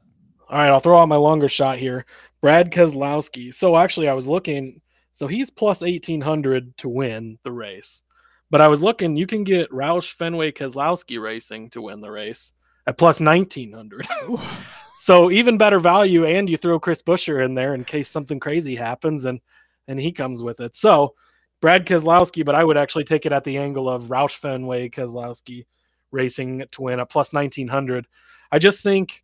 [0.50, 2.06] All right, I'll throw out my longer shot here.
[2.42, 3.54] Brad Keselowski.
[3.54, 4.80] So actually, I was looking.
[5.12, 8.04] So he's plus eighteen hundred to win the race,
[8.50, 9.18] but I was looking.
[9.18, 12.54] You can get Roush Fenway Keselowski Racing to win the race
[12.88, 14.08] at plus nineteen hundred.
[14.98, 18.76] so even better value, and you throw Chris Buescher in there in case something crazy
[18.76, 19.42] happens, and
[19.88, 20.76] and he comes with it.
[20.76, 21.16] So
[21.62, 25.66] Brad Keselowski, but I would actually take it at the angle of Roush Fenway Keselowski
[26.12, 28.08] Racing to win at plus nineteen hundred.
[28.52, 29.24] I just think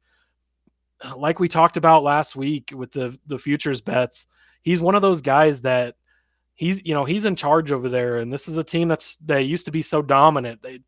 [1.16, 4.28] like we talked about last week with the the futures bets,
[4.62, 5.96] he's one of those guys that
[6.54, 9.44] he's you know he's in charge over there, and this is a team that's they
[9.44, 10.62] used to be so dominant.
[10.62, 10.80] They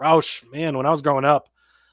[0.00, 1.48] Roush, man, when I was growing up,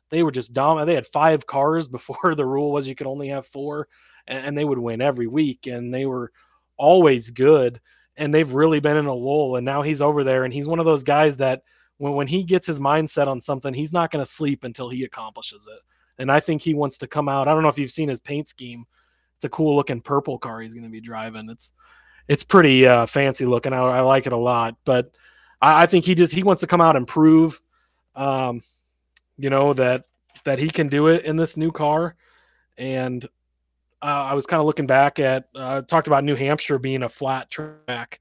[0.10, 0.88] they were just dominant.
[0.88, 3.88] They had five cars before the rule was you could only have four,
[4.28, 6.32] and, and they would win every week, and they were
[6.78, 7.82] always good.
[8.18, 10.80] And they've really been in a lull, and now he's over there, and he's one
[10.80, 11.64] of those guys that
[11.98, 15.04] when when he gets his mindset on something, he's not going to sleep until he
[15.04, 15.80] accomplishes it
[16.20, 17.48] and I think he wants to come out.
[17.48, 18.86] I don't know if you've seen his paint scheme.
[19.38, 21.50] It's a cool looking purple car he's going to be driving.
[21.50, 21.74] It's
[22.28, 23.74] it's pretty uh, fancy looking.
[23.74, 25.16] I, I like it a lot, but
[25.62, 27.60] I, I think he just he wants to come out and prove,
[28.16, 28.62] um,
[29.40, 30.06] you know that
[30.44, 32.16] that he can do it in this new car.
[32.78, 33.24] And
[34.02, 37.10] uh, I was kind of looking back at uh, talked about New Hampshire being a
[37.10, 38.20] flat track.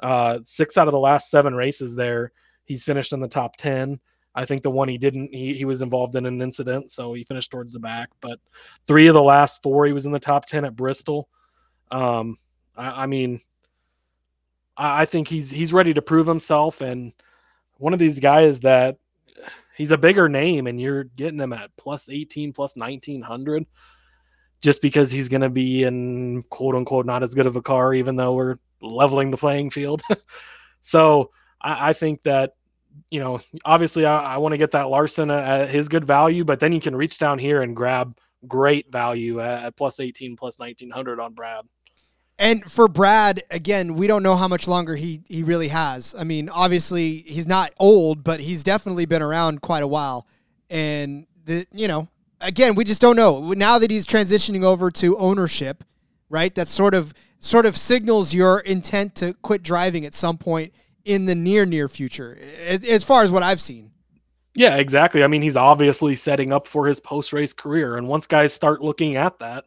[0.00, 2.32] Uh, six out of the last seven races there,
[2.64, 4.00] he's finished in the top ten.
[4.34, 7.22] I think the one he didn't, he, he was involved in an incident, so he
[7.22, 8.10] finished towards the back.
[8.20, 8.40] But
[8.84, 11.28] three of the last four, he was in the top 10 at Bristol.
[11.92, 12.36] Um,
[12.76, 13.40] I, I mean,
[14.76, 17.12] I, I think he's he's ready to prove himself, and
[17.78, 18.98] one of these guys that
[19.76, 23.66] he's a bigger name, and you're getting him at plus 18, plus 1900
[24.62, 27.92] just because he's going to be in quote unquote not as good of a car,
[27.92, 30.02] even though we're leveling the playing field.
[30.80, 32.54] so I, I think that
[33.10, 36.60] you know, obviously I, I want to get that Larson at his good value, but
[36.60, 38.16] then you can reach down here and grab
[38.46, 41.66] great value at, at plus 18, plus 1900 on Brad.
[42.38, 46.14] And for Brad, again, we don't know how much longer he he really has.
[46.18, 50.26] I mean, obviously he's not old, but he's definitely been around quite a while.
[50.68, 52.08] And the you know,
[52.40, 53.52] again, we just don't know.
[53.52, 55.84] Now that he's transitioning over to ownership,
[56.28, 56.52] right?
[56.54, 60.74] That sort of sort of signals your intent to quit driving at some point
[61.04, 63.92] in the near near future, as far as what I've seen.
[64.56, 65.22] Yeah, exactly.
[65.22, 68.82] I mean, he's obviously setting up for his post race career, and once guys start
[68.82, 69.66] looking at that,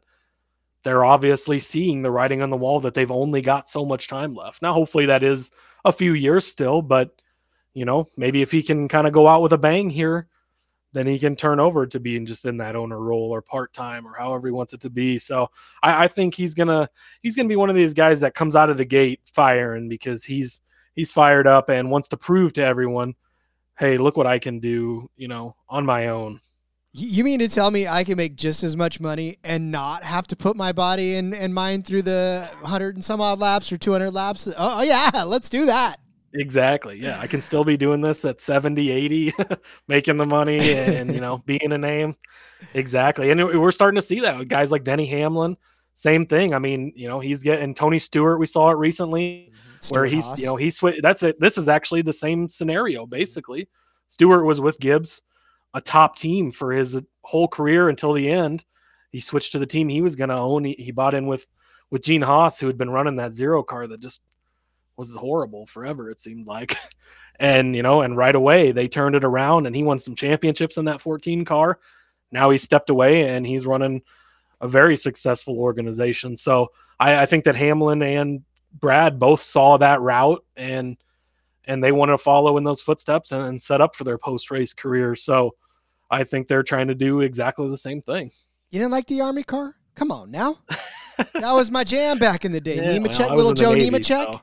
[0.88, 4.34] they're obviously seeing the writing on the wall that they've only got so much time
[4.34, 4.62] left.
[4.62, 5.52] Now, hopefully, that is
[5.84, 7.22] a few years still, but
[7.74, 10.30] you know, maybe if he can kind of go out with a bang here,
[10.94, 14.08] then he can turn over to being just in that owner role or part time
[14.08, 15.20] or however he wants it to be.
[15.20, 15.50] So
[15.84, 16.88] I, I, think he's gonna
[17.22, 20.24] he's gonna be one of these guys that comes out of the gate firing because
[20.24, 20.62] he's
[20.96, 23.14] he's fired up and wants to prove to everyone,
[23.78, 26.40] hey, look what I can do, you know, on my own.
[26.94, 30.26] You mean to tell me I can make just as much money and not have
[30.28, 33.78] to put my body and, and mind through the 100 and some odd laps or
[33.78, 34.48] 200 laps?
[34.48, 36.00] Oh, oh, yeah, let's do that.
[36.34, 37.00] Exactly.
[37.00, 37.20] Yeah.
[37.20, 39.34] I can still be doing this at 70, 80,
[39.88, 42.16] making the money and, you know, being a name.
[42.74, 43.32] Exactly.
[43.32, 45.58] And we're starting to see that with guys like Denny Hamlin.
[45.94, 46.54] Same thing.
[46.54, 48.40] I mean, you know, he's getting Tony Stewart.
[48.40, 49.78] We saw it recently mm-hmm.
[49.80, 50.40] Stewart where he's, Haas.
[50.40, 51.40] you know, he's, that's it.
[51.40, 53.68] This is actually the same scenario, basically.
[54.08, 55.22] Stewart was with Gibbs
[55.74, 58.63] a top team for his whole career until the end.
[59.11, 60.63] He switched to the team he was going to own.
[60.63, 61.47] He, he, bought in with
[61.89, 64.22] with Gene Haas, who had been running that zero car that just
[64.97, 66.09] was horrible forever.
[66.09, 66.78] It seemed like,
[67.39, 70.78] and you know, and right away they turned it around, and he won some championships
[70.78, 71.80] in that 14 car.
[72.32, 74.01] Now he stepped away, and he's running
[74.59, 76.36] a very successful organization.
[76.36, 78.43] So I, I think that Hamlin and
[78.74, 80.97] Brad both saw that route and
[81.68, 84.49] and they want to follow in those footsteps and, and set up for their post
[84.49, 85.15] race career.
[85.15, 85.55] So
[86.09, 88.32] I think they're trying to do exactly the same thing.
[88.70, 89.76] You didn't like the Army car?
[89.95, 90.59] Come on now.
[91.18, 92.76] that was my jam back in the day.
[92.78, 94.34] Yeah, Nemechek, well, little Joe Navy, Nemechek.
[94.34, 94.41] So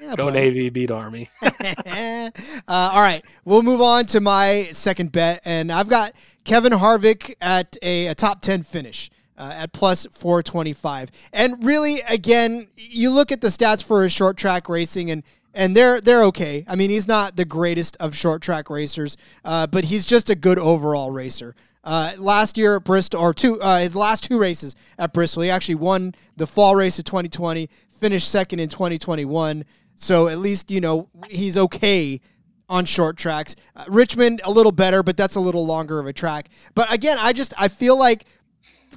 [0.00, 0.38] yeah, Go buddy.
[0.40, 1.30] Navy, beat Army.
[1.42, 2.30] uh,
[2.68, 6.12] all right, we'll move on to my second bet, and I've got
[6.44, 9.10] Kevin Harvick at a, a top ten finish.
[9.36, 11.10] Uh, at plus 425.
[11.32, 15.24] And really, again, you look at the stats for his short track racing, and
[15.54, 16.64] and they're they're okay.
[16.68, 20.34] I mean, he's not the greatest of short track racers, uh, but he's just a
[20.34, 21.54] good overall racer.
[21.82, 25.50] Uh, last year at Bristol, or two, uh, his last two races at Bristol, he
[25.50, 29.64] actually won the fall race of 2020, finished second in 2021.
[29.96, 32.20] So at least you know he's okay
[32.68, 33.54] on short tracks.
[33.76, 36.48] Uh, Richmond a little better, but that's a little longer of a track.
[36.74, 38.24] But again, I just I feel like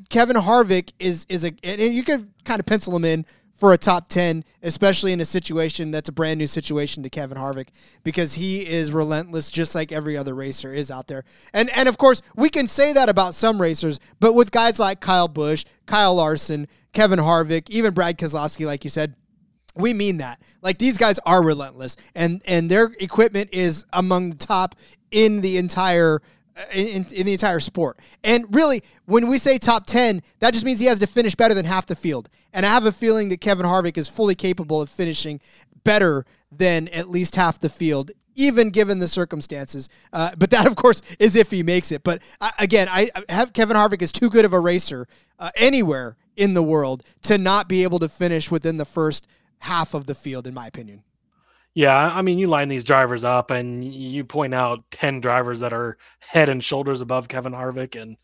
[0.10, 3.26] Kevin Harvick is is a and you could kind of pencil him in
[3.58, 7.38] for a top 10, especially in a situation that's a brand new situation to Kevin
[7.38, 7.70] Harvick
[8.04, 11.24] because he is relentless just like every other racer is out there.
[11.54, 15.02] And and of course, we can say that about some racers, but with guys like
[15.02, 19.16] Kyle Busch, Kyle Larson, Kevin Harvick, even Brad Keselowski like you said,
[19.76, 20.42] we mean that.
[20.62, 24.76] Like these guys are relentless and and their equipment is among the top
[25.12, 26.22] in the entire
[26.72, 28.00] in, in, the entire sport.
[28.24, 31.54] And really, when we say top 10, that just means he has to finish better
[31.54, 32.30] than half the field.
[32.54, 35.40] And I have a feeling that Kevin Harvick is fully capable of finishing
[35.84, 39.90] better than at least half the field, even given the circumstances.
[40.12, 42.04] Uh, but that, of course, is if he makes it.
[42.04, 45.08] But uh, again, I have Kevin Harvick is too good of a racer
[45.40, 49.28] uh, anywhere in the world to not be able to finish within the first
[49.60, 51.04] half of the field, in my opinion.
[51.78, 55.74] Yeah, I mean, you line these drivers up and you point out 10 drivers that
[55.74, 58.18] are head and shoulders above Kevin Harvick, and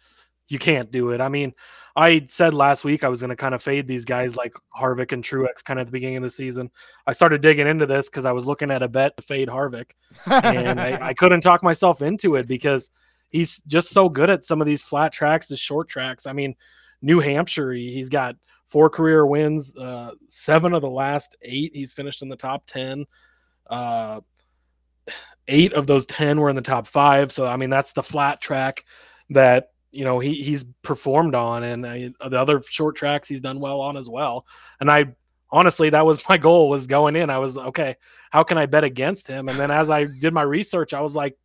[0.47, 1.21] you can't do it.
[1.21, 1.53] I mean,
[1.95, 5.11] I said last week I was going to kind of fade these guys like Harvick
[5.11, 6.71] and Truex kind of at the beginning of the season.
[7.05, 9.91] I started digging into this because I was looking at a bet to fade Harvick,
[10.25, 12.89] and I, I, couldn't talk myself into it because
[13.29, 16.25] he's just so good at some of these flat tracks, the short tracks.
[16.25, 16.55] I mean,
[17.03, 18.35] New Hampshire, he's got
[18.65, 21.69] four career wins, uh, seven of the last eight.
[21.75, 23.05] He's finished in the top 10.
[23.67, 24.21] Uh,
[25.47, 27.31] eight of those 10 were in the top five.
[27.31, 28.85] So, I mean, that's the flat track
[29.29, 31.63] that, you know, he, he's performed on.
[31.63, 34.45] And uh, the other short tracks he's done well on as well.
[34.79, 35.15] And I
[35.51, 37.29] honestly, that was my goal was going in.
[37.29, 37.95] I was, okay,
[38.31, 39.49] how can I bet against him?
[39.49, 41.37] And then as I did my research, I was like,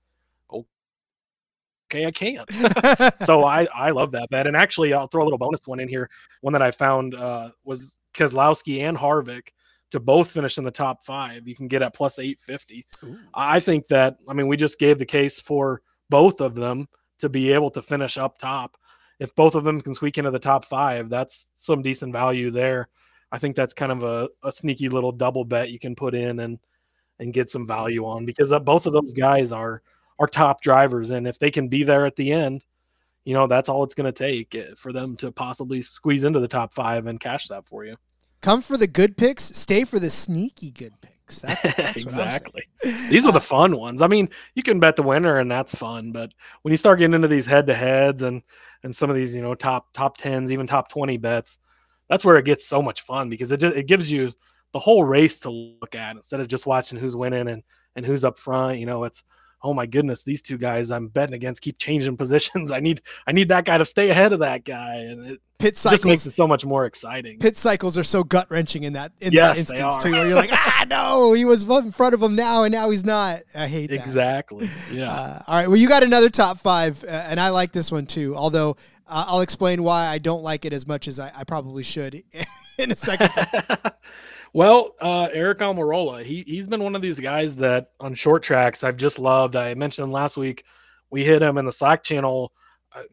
[1.91, 2.51] okay, I can't.
[3.19, 4.47] so I, I love that bet.
[4.47, 6.11] And actually, I'll throw a little bonus one in here.
[6.41, 9.49] One that I found uh, was Keselowski and Harvick
[9.91, 12.86] to both finish in the top five, you can get at plus 850.
[13.05, 13.18] Ooh.
[13.34, 17.28] I think that, I mean, we just gave the case for both of them to
[17.28, 18.76] be able to finish up top.
[19.18, 22.89] If both of them can squeak into the top five, that's some decent value there.
[23.32, 26.41] I think that's kind of a, a sneaky little double bet you can put in
[26.41, 26.59] and
[27.20, 29.82] and get some value on because both of those guys are
[30.20, 32.64] are top drivers, and if they can be there at the end,
[33.24, 36.41] you know that's all it's going to take eh, for them to possibly squeeze into
[36.41, 37.97] the top five and cash that for you.
[38.41, 41.41] Come for the good picks, stay for the sneaky good picks.
[41.43, 42.62] That's, that's exactly.
[43.11, 43.41] These are the ah.
[43.41, 44.01] fun ones.
[44.01, 46.11] I mean, you can bet the winner, and that's fun.
[46.11, 46.32] But
[46.62, 48.41] when you start getting into these head to heads and
[48.82, 51.59] and some of these, you know, top top tens, even top twenty bets,
[52.09, 54.32] that's where it gets so much fun because it just, it gives you
[54.72, 57.62] the whole race to look at instead of just watching who's winning and
[57.95, 58.78] and who's up front.
[58.78, 59.22] You know, it's
[59.62, 62.70] oh my goodness, these two guys I'm betting against keep changing positions.
[62.70, 65.76] I need I need that guy to stay ahead of that guy, and it pit
[65.76, 67.38] cycles just makes it so much more exciting.
[67.38, 70.36] Pit cycles are so gut wrenching in that in yes, that instance too, where you're
[70.36, 73.42] like, ah, no, he was in front of him now, and now he's not.
[73.54, 73.96] I hate that.
[73.96, 74.68] Exactly.
[74.92, 75.12] Yeah.
[75.12, 75.68] Uh, all right.
[75.68, 78.34] Well, you got another top five, uh, and I like this one too.
[78.36, 81.82] Although uh, I'll explain why I don't like it as much as I, I probably
[81.82, 82.22] should
[82.78, 83.30] in a second.
[84.59, 88.82] Well, uh, Aric Almirola, he he's been one of these guys that on short tracks
[88.82, 89.54] I've just loved.
[89.54, 90.64] I mentioned him last week.
[91.11, 92.52] We hit him in the Slack channel.
[92.92, 93.04] Uh,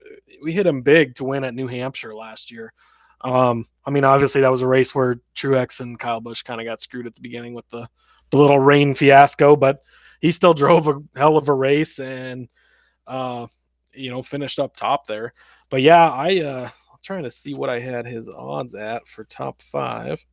[0.41, 2.73] we hit him big to win at New Hampshire last year.
[3.21, 6.65] Um, I mean, obviously that was a race where Truex and Kyle Busch kind of
[6.65, 7.87] got screwed at the beginning with the
[8.31, 9.81] the little rain fiasco, but
[10.21, 12.49] he still drove a hell of a race and
[13.05, 13.45] uh,
[13.93, 15.35] you know finished up top there.
[15.69, 19.23] But yeah, I uh, I'm trying to see what I had his odds at for
[19.25, 20.25] top five.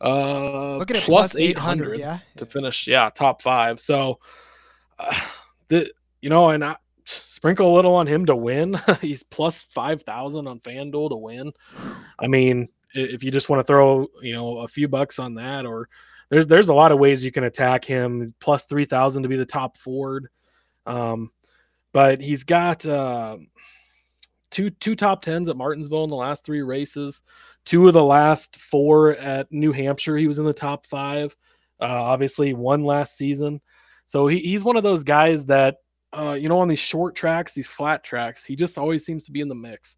[0.00, 2.18] Uh, Look at it, plus, plus 800, yeah.
[2.36, 3.80] to finish, yeah, top five.
[3.80, 4.20] So,
[4.98, 5.20] uh,
[5.68, 5.90] the
[6.20, 8.76] you know, and I sprinkle a little on him to win.
[9.00, 11.52] He's plus 5,000 on FanDuel to win.
[12.18, 15.64] I mean, if you just want to throw, you know, a few bucks on that,
[15.64, 15.88] or
[16.30, 18.34] there's there's a lot of ways you can attack him.
[18.40, 20.28] Plus 3,000 to be the top Ford.
[20.86, 21.30] Um,
[21.92, 23.38] but he's got uh,
[24.50, 27.22] two two top tens at Martinsville in the last three races
[27.68, 30.16] two of the last four at New Hampshire.
[30.16, 31.36] He was in the top five.
[31.78, 33.60] Uh, obviously, one last season.
[34.06, 35.76] So he, he's one of those guys that,
[36.14, 39.32] uh, you know, on these short tracks, these flat tracks, he just always seems to
[39.32, 39.96] be in the mix.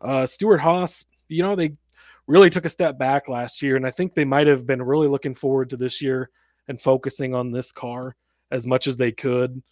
[0.00, 1.72] Uh, Stewart-Haas, you know, they
[2.26, 5.06] really took a step back last year, and I think they might have been really
[5.06, 6.30] looking forward to this year
[6.68, 8.16] and focusing on this car
[8.50, 9.62] as much as they could,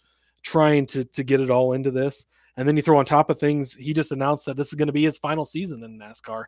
[0.43, 2.27] trying to to get it all into this.
[2.55, 4.87] And then you throw on top of things, he just announced that this is going
[4.87, 6.43] to be his final season in NASCAR.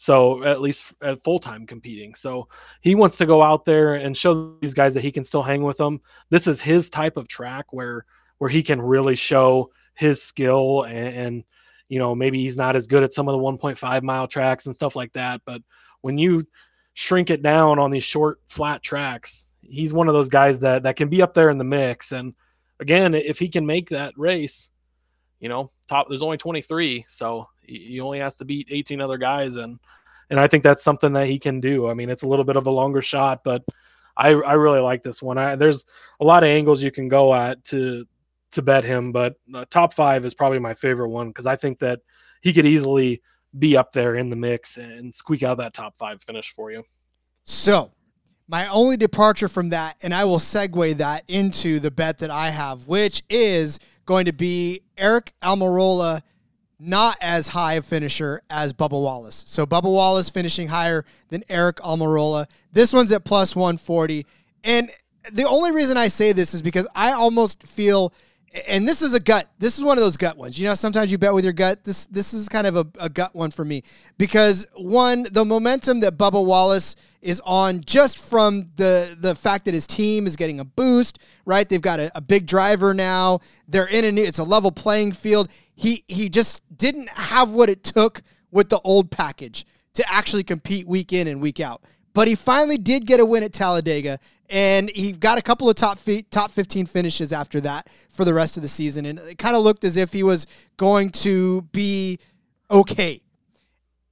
[0.00, 2.14] So at least at full time competing.
[2.14, 2.46] So
[2.80, 5.64] he wants to go out there and show these guys that he can still hang
[5.64, 6.02] with them.
[6.30, 8.06] This is his type of track where
[8.38, 11.44] where he can really show his skill and, and
[11.88, 14.76] you know maybe he's not as good at some of the 1.5 mile tracks and
[14.76, 15.40] stuff like that.
[15.44, 15.62] But
[16.00, 16.46] when you
[16.94, 20.94] shrink it down on these short flat tracks, he's one of those guys that that
[20.94, 22.12] can be up there in the mix.
[22.12, 22.34] And
[22.78, 24.70] again, if he can make that race,
[25.40, 29.56] you know, top there's only 23, so he only has to beat 18 other guys
[29.56, 29.78] and
[30.30, 31.88] and I think that's something that he can do.
[31.88, 33.64] I mean, it's a little bit of a longer shot, but
[34.16, 35.38] I I really like this one.
[35.38, 35.86] I, there's
[36.20, 38.06] a lot of angles you can go at to
[38.52, 41.78] to bet him, but uh, top 5 is probably my favorite one cuz I think
[41.80, 42.00] that
[42.40, 43.22] he could easily
[43.58, 46.84] be up there in the mix and squeak out that top 5 finish for you.
[47.44, 47.92] So,
[48.46, 52.50] my only departure from that, and I will segue that into the bet that I
[52.50, 56.22] have, which is going to be Aric Almirola
[56.78, 59.44] not as high a finisher as Bubba Wallace.
[59.46, 62.46] So Bubba Wallace finishing higher than Aric Almirola.
[62.72, 64.24] This one's at plus 140.
[64.64, 64.90] And
[65.32, 68.12] the only reason I say this is because I almost feel
[68.66, 69.48] and this is a gut.
[69.58, 70.58] This is one of those gut ones.
[70.58, 71.84] You know, sometimes you bet with your gut.
[71.84, 73.82] This this is kind of a, a gut one for me
[74.16, 79.74] because one, the momentum that Bubba Wallace is on just from the the fact that
[79.74, 81.68] his team is getting a boost, right?
[81.68, 83.40] They've got a, a big driver now.
[83.68, 84.24] They're in a new.
[84.24, 85.50] It's a level playing field.
[85.78, 89.64] He he just didn't have what it took with the old package
[89.94, 91.82] to actually compete week in and week out.
[92.14, 94.18] But he finally did get a win at Talladega,
[94.50, 96.00] and he got a couple of top
[96.32, 99.62] top 15 finishes after that for the rest of the season, and it kind of
[99.62, 102.18] looked as if he was going to be
[102.68, 103.22] okay.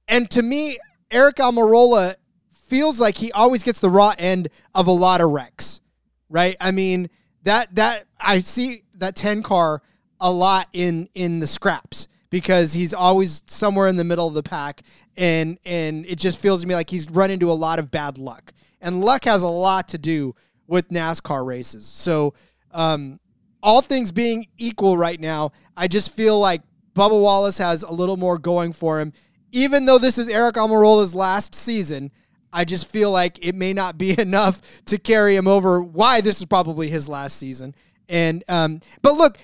[0.07, 0.77] And to me,
[1.11, 2.15] Aric Almirola
[2.49, 5.81] feels like he always gets the raw end of a lot of wrecks,
[6.29, 6.55] right?
[6.61, 7.09] I mean
[7.43, 9.81] that that I see that 10 car
[10.19, 14.43] a lot in in the scraps because he's always somewhere in the middle of the
[14.43, 14.81] pack.
[15.15, 18.17] And and it just feels to me like he's run into a lot of bad
[18.17, 18.53] luck.
[18.81, 20.35] And luck has a lot to do
[20.67, 21.85] with NASCAR races.
[21.85, 22.33] So
[22.71, 23.19] um,
[23.63, 26.61] all things being equal right now I just feel like
[26.93, 29.13] Bubba Wallace has a little more going for him.
[29.51, 32.11] Even though this is Aric Almirola's last season
[32.51, 36.39] I just feel like it may not be enough to carry him over why this
[36.39, 37.75] is probably his last season.
[38.09, 39.37] And um, but look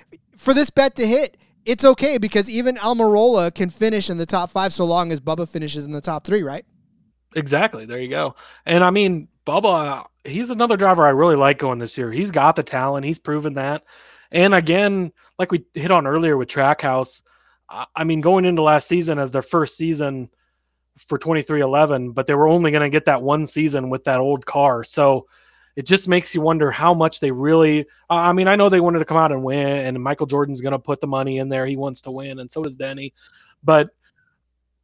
[0.43, 4.49] for this bet to hit it's okay because even Almirola can finish in the top
[4.49, 6.65] five so long as Bubba finishes in the top three, right?
[7.35, 7.85] Exactly.
[7.85, 8.35] There you go.
[8.65, 12.11] And I mean, Bubba, he's another driver I really like going this year.
[12.11, 13.05] He's got the talent.
[13.05, 13.83] He's proven that.
[14.31, 17.21] And again, like we hit on earlier with Trackhouse,
[17.95, 20.29] I mean, going into last season as their first season
[20.97, 24.45] for 2311, but they were only going to get that one season with that old
[24.45, 24.83] car.
[24.83, 25.27] So
[25.75, 27.85] it just makes you wonder how much they really.
[28.09, 30.73] I mean, I know they wanted to come out and win, and Michael Jordan's going
[30.73, 31.65] to put the money in there.
[31.65, 33.13] He wants to win, and so does Denny.
[33.63, 33.89] But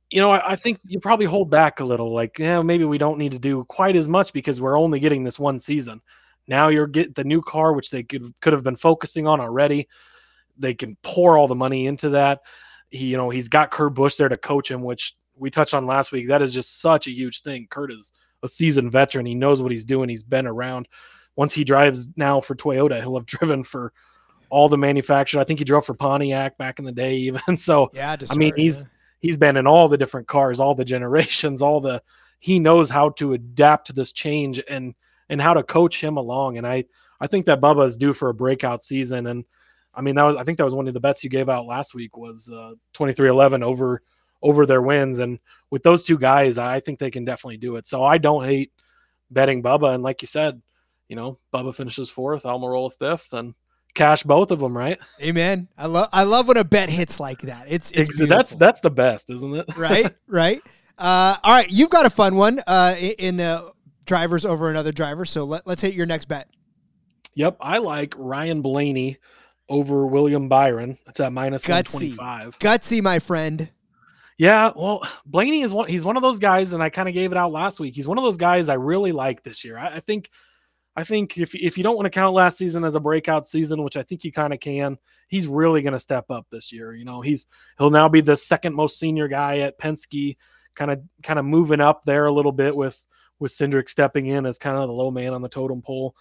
[0.10, 2.12] you know, I, I, think you probably hold back a little.
[2.12, 5.24] Like, yeah, maybe we don't need to do quite as much because we're only getting
[5.24, 6.02] this one season.
[6.48, 9.88] Now you're getting the new car, which they could could have been focusing on already.
[10.58, 12.42] They can pour all the money into that.
[12.90, 15.86] He, you know, he's got Kurt Busch there to coach him, which we touched on
[15.86, 16.30] last week.
[16.30, 17.68] That is just such a huge thing.
[17.70, 18.12] Kurt is
[18.44, 19.26] a seasoned veteran.
[19.26, 20.10] He knows what he's doing.
[20.10, 20.88] He's been around.
[21.36, 23.94] Once he drives now for Toyota, he'll have driven for
[24.50, 25.42] all the manufacturers.
[25.42, 27.58] I think he drove for Pontiac back in the day, even.
[27.58, 28.86] So, yeah, I mean, he's
[29.20, 32.02] he's been in all the different cars, all the generations, all the
[32.40, 34.96] he knows how to adapt to this change and
[35.30, 36.58] and how to coach him along.
[36.58, 36.86] And I
[37.20, 39.28] I think that Bubba is due for a breakout season.
[39.28, 39.46] And
[39.94, 41.66] I mean, that was I think that was one of the bets you gave out
[41.66, 44.02] last week was uh, 23-11 over
[44.42, 45.20] over their wins.
[45.20, 47.86] And with those two guys, I think they can definitely do it.
[47.86, 48.72] So I don't hate
[49.30, 49.94] betting Bubba.
[49.94, 50.62] And like you said,
[51.08, 53.56] you know, Bubba finishes fourth, Almirola fifth, and
[53.96, 55.00] cash both of them, right?
[55.22, 55.68] Amen.
[55.78, 57.66] I love I love when a bet hits like that.
[57.68, 59.78] It's it's that's that's the best, isn't it?
[59.78, 60.62] right, right.
[60.98, 63.72] Uh, all right, you've got a fun one uh, in the
[64.06, 65.24] drivers over another driver.
[65.24, 66.50] So let, let's hit your next bet.
[67.36, 69.18] Yep, I like Ryan Blaney
[69.70, 70.98] over William Byron.
[71.06, 72.60] That's at minus gutsy, 125.
[72.60, 73.70] Gutsy, my friend.
[74.40, 75.90] Yeah, well, Blaney is one.
[75.90, 77.94] He's one of those guys, and I kind of gave it out last week.
[77.94, 79.78] He's one of those guys I really like this year.
[79.78, 80.30] I, I think,
[80.96, 83.84] I think if if you don't want to count last season as a breakout season,
[83.84, 86.96] which I think you kind of can, he's really going to step up this year.
[86.96, 90.38] You know, he's he'll now be the second most senior guy at Penske,
[90.74, 93.06] kind of kind of moving up there a little bit with
[93.40, 96.16] with Cindric stepping in as kind of the low man on the totem pole.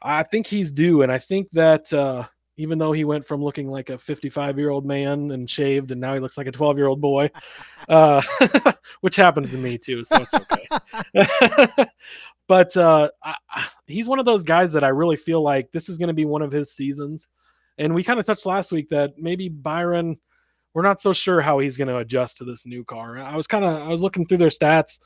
[0.00, 1.92] I think he's due, and I think that.
[1.92, 2.26] uh
[2.58, 6.00] even though he went from looking like a 55 year old man and shaved and
[6.00, 7.30] now he looks like a 12 year old boy
[7.88, 8.20] uh,
[9.00, 11.84] which happens to me too so it's okay.
[12.46, 13.34] But uh, I,
[13.86, 16.24] he's one of those guys that i really feel like this is going to be
[16.24, 17.28] one of his seasons.
[17.76, 20.18] And we kind of touched last week that maybe byron
[20.74, 23.18] we're not so sure how he's going to adjust to this new car.
[23.18, 24.98] I was kind of i was looking through their stats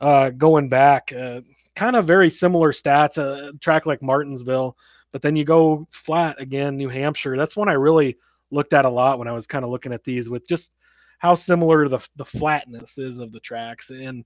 [0.00, 1.40] uh, going back uh,
[1.74, 4.76] kind of very similar stats a track like martinsville
[5.14, 7.36] but then you go flat again, New Hampshire.
[7.36, 8.18] That's one I really
[8.50, 10.72] looked at a lot when I was kind of looking at these with just
[11.20, 13.90] how similar the the flatness is of the tracks.
[13.90, 14.24] And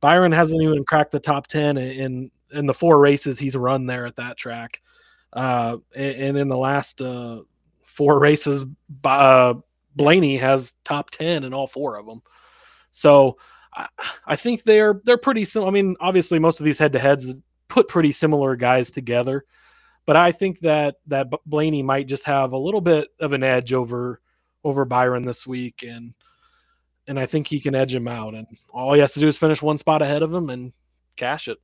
[0.00, 4.06] Byron hasn't even cracked the top ten in in the four races he's run there
[4.06, 4.80] at that track.
[5.32, 7.40] Uh, and in the last uh,
[7.82, 8.64] four races,
[9.02, 9.54] uh,
[9.96, 12.22] Blaney has top ten in all four of them.
[12.92, 13.38] So
[14.24, 15.68] I, think they're they're pretty similar.
[15.68, 17.26] I mean, obviously, most of these head to heads
[17.66, 19.44] put pretty similar guys together.
[20.08, 23.74] But I think that that Blaney might just have a little bit of an edge
[23.74, 24.22] over
[24.64, 26.14] over Byron this week, and
[27.06, 28.34] and I think he can edge him out.
[28.34, 30.72] And all he has to do is finish one spot ahead of him and
[31.16, 31.58] cash it.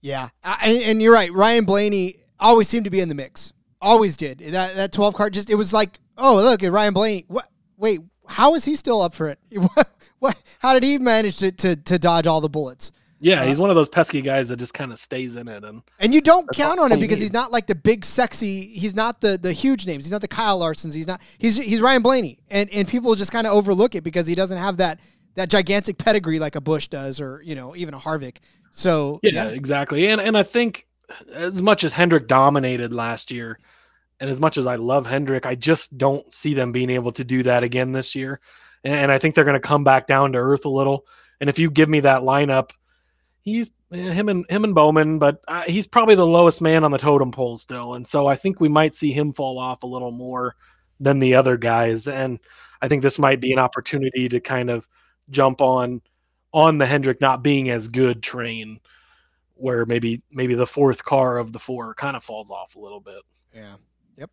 [0.00, 1.32] Yeah, I, and you're right.
[1.32, 3.52] Ryan Blaney always seemed to be in the mix.
[3.80, 4.38] Always did.
[4.38, 7.24] That that 12 card just it was like, oh look at Ryan Blaney.
[7.26, 7.48] What?
[7.76, 9.40] Wait, how is he still up for it?
[10.20, 10.36] What?
[10.60, 12.92] how did he manage to, to to dodge all the bullets?
[13.20, 15.62] Yeah, he's uh, one of those pesky guys that just kind of stays in it,
[15.62, 18.66] and and you don't count on him because he's not like the big sexy.
[18.66, 20.04] He's not the the huge names.
[20.04, 20.94] He's not the Kyle Larsons.
[20.94, 21.20] He's not.
[21.38, 24.58] He's he's Ryan Blaney, and and people just kind of overlook it because he doesn't
[24.58, 25.00] have that
[25.34, 28.38] that gigantic pedigree like a Busch does, or you know even a Harvick.
[28.70, 29.48] So yeah, yeah.
[29.48, 30.08] exactly.
[30.08, 30.86] And and I think
[31.34, 33.58] as much as Hendrick dominated last year,
[34.18, 37.24] and as much as I love Hendrick, I just don't see them being able to
[37.24, 38.40] do that again this year.
[38.84, 41.06] And, and I think they're going to come back down to earth a little.
[41.40, 42.70] And if you give me that lineup
[43.42, 46.90] he's eh, him and him and Bowman, but uh, he's probably the lowest man on
[46.90, 49.86] the totem pole still, and so I think we might see him fall off a
[49.86, 50.56] little more
[50.98, 52.38] than the other guys, and
[52.82, 54.88] I think this might be an opportunity to kind of
[55.30, 56.02] jump on
[56.52, 58.80] on the Hendrick not being as good train,
[59.54, 63.00] where maybe maybe the fourth car of the four kind of falls off a little
[63.00, 63.22] bit.
[63.54, 63.76] Yeah.
[64.16, 64.30] Yep.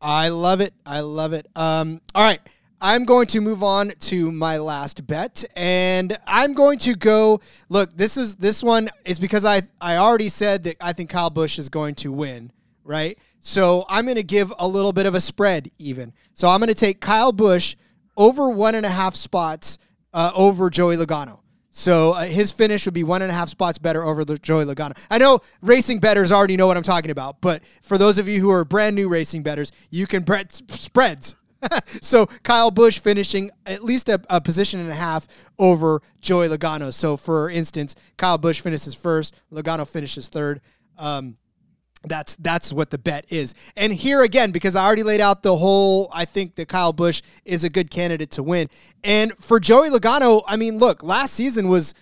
[0.00, 0.74] I love it.
[0.84, 1.46] I love it.
[1.56, 2.00] Um.
[2.14, 2.40] All right.
[2.82, 7.40] I'm going to move on to my last bet, and I'm going to go.
[7.68, 11.28] Look, this is this one is because I I already said that I think Kyle
[11.28, 12.50] Busch is going to win,
[12.82, 13.18] right?
[13.40, 16.14] So I'm going to give a little bit of a spread, even.
[16.32, 17.76] So I'm going to take Kyle Busch
[18.16, 19.76] over one and a half spots
[20.14, 21.40] uh, over Joey Logano.
[21.70, 24.64] So uh, his finish would be one and a half spots better over the Joey
[24.64, 24.96] Logano.
[25.10, 28.40] I know racing bettors already know what I'm talking about, but for those of you
[28.40, 31.36] who are brand new racing bettors, you can bet spreads
[32.02, 35.26] so Kyle Busch finishing at least a, a, position and a half
[35.58, 36.92] over Joey Logano.
[36.92, 40.60] So for instance, Kyle Busch finishes first, Logano finishes third.
[40.98, 41.36] Um,
[42.04, 43.54] that's that's what the bet is.
[43.76, 47.20] And here again, because I already laid out the whole, I think that Kyle Busch
[47.44, 48.68] is a good candidate to win.
[49.04, 51.92] And for Joey Logano, I mean, look, last season was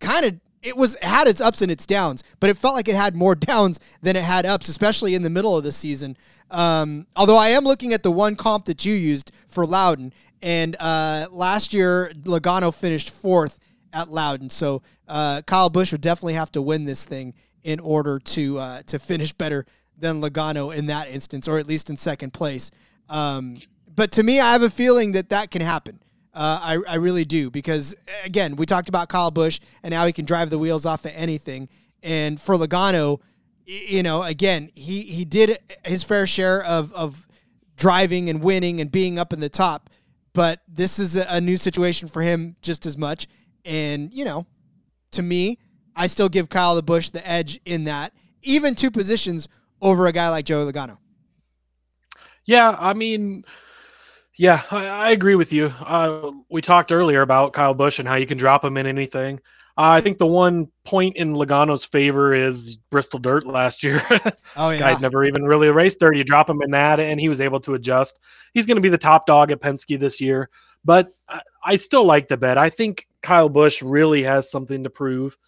[0.00, 2.94] kind of it was had its ups and its downs, but it felt like it
[2.94, 6.16] had more downs than it had ups, especially in the middle of the season.
[6.50, 10.76] Um, although I am looking at the one comp that you used for Loudon, and
[10.78, 13.58] uh, last year Logano finished fourth
[13.92, 18.18] at Loudon, so uh, Kyle Busch would definitely have to win this thing in order
[18.18, 19.66] to uh, to finish better
[19.98, 22.70] than Logano in that instance, or at least in second place.
[23.08, 23.58] Um,
[23.94, 26.00] but to me, I have a feeling that that can happen.
[26.34, 27.94] Uh, I, I really do because
[28.24, 31.12] again, we talked about Kyle Busch and how he can drive the wheels off of
[31.14, 31.68] anything.
[32.02, 33.20] And for Logano,
[33.66, 37.26] you know, again, he he did his fair share of of
[37.76, 39.90] driving and winning and being up in the top,
[40.32, 43.26] but this is a, a new situation for him just as much.
[43.64, 44.46] And you know,
[45.12, 45.58] to me,
[45.94, 49.48] I still give Kyle the Busch the edge in that, even two positions
[49.80, 50.98] over a guy like Joe Logano.
[52.44, 53.44] Yeah, I mean,
[54.36, 55.72] yeah, I, I agree with you.
[55.80, 59.40] Uh, we talked earlier about Kyle Busch and how you can drop him in anything.
[59.76, 64.02] Uh, I think the one point in Logano's favor is Bristol Dirt last year.
[64.56, 66.16] oh yeah, guy's never even really raced dirt.
[66.16, 68.20] You drop him in that, and he was able to adjust.
[68.52, 70.50] He's going to be the top dog at Penske this year,
[70.84, 72.58] but I, I still like the bet.
[72.58, 75.38] I think Kyle Busch really has something to prove.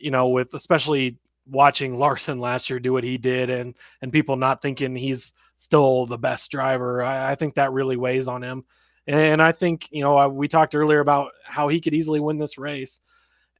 [0.00, 4.36] You know, with especially watching Larson last year do what he did, and and people
[4.36, 7.02] not thinking he's still the best driver.
[7.02, 8.64] I, I think that really weighs on him.
[9.06, 12.58] And I think, you know, we talked earlier about how he could easily win this
[12.58, 13.00] race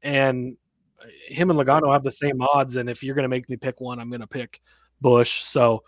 [0.03, 0.57] and
[1.03, 2.77] uh, him and Logano have the same odds.
[2.77, 4.61] And if you're going to make me pick one, I'm going to pick
[5.01, 5.43] Busch.
[5.43, 5.85] So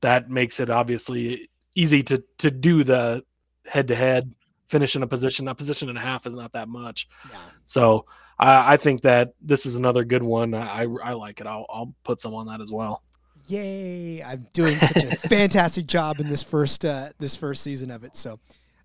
[0.00, 3.22] that makes it obviously easy to to do the
[3.66, 4.34] head to head
[4.66, 5.46] finish in a position.
[5.48, 7.06] A position and a half is not that much.
[7.30, 7.38] Yeah.
[7.64, 8.06] So
[8.38, 10.54] I, I, think that this is another good one.
[10.54, 11.46] I I like it.
[11.46, 13.02] I'll I'll put some on that as well.
[13.46, 14.22] Yay!
[14.22, 18.16] I'm doing such a fantastic job in this first uh, this first season of it.
[18.16, 18.38] So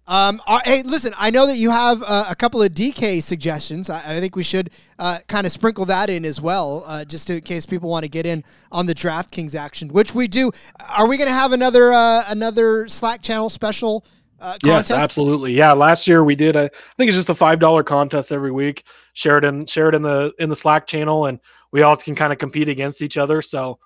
[0.07, 3.89] um, uh, hey, listen, I know that you have uh, a couple of DK suggestions.
[3.89, 7.29] I, I think we should uh, kind of sprinkle that in as well, uh, just
[7.29, 10.51] in case people want to get in on the DraftKings action, which we do.
[10.89, 14.05] Are we going to have another uh, another Slack channel special?
[14.39, 15.53] Uh, yes, absolutely.
[15.53, 16.55] Yeah, last year we did.
[16.55, 18.83] A, I think it's just a five dollar contest every week.
[19.13, 21.39] Share it in, share it in the in the Slack channel, and
[21.71, 23.43] we all can kind of compete against each other.
[23.43, 23.77] So,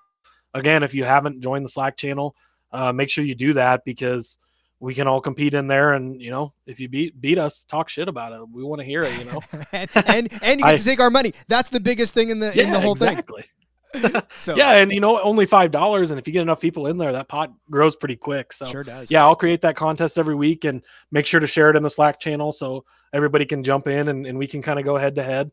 [0.56, 2.36] again, if you haven't joined the Slack channel,
[2.72, 4.40] uh, make sure you do that because
[4.80, 7.90] we can all compete in there and you know if you beat beat us talk
[7.90, 8.50] shit about it.
[8.50, 9.42] We want to hear it you know?
[9.74, 11.34] And, and, and you get I, to take our money.
[11.48, 13.44] That's the biggest thing in the yeah, in the whole exactly.
[13.44, 13.52] thing
[14.34, 16.98] so yeah and you know only five dollars and if you get enough people in
[16.98, 18.52] there that pot grows pretty quick.
[18.52, 19.10] So sure does.
[19.10, 21.90] yeah i'll create that contest every week and make sure to share it in the
[21.90, 22.84] slack channel so
[23.14, 25.50] everybody can jump in and, and we can kind of go head to head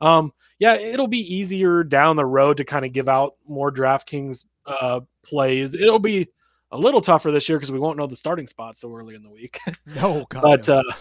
[0.00, 4.46] um yeah it'll be easier down the road to kind of give out more draftkings
[4.66, 6.28] uh plays it'll be
[6.72, 9.22] a little tougher this year because we won't know the starting spot so early in
[9.22, 9.58] the week.
[9.86, 10.78] no, God, but no.
[10.78, 10.92] uh,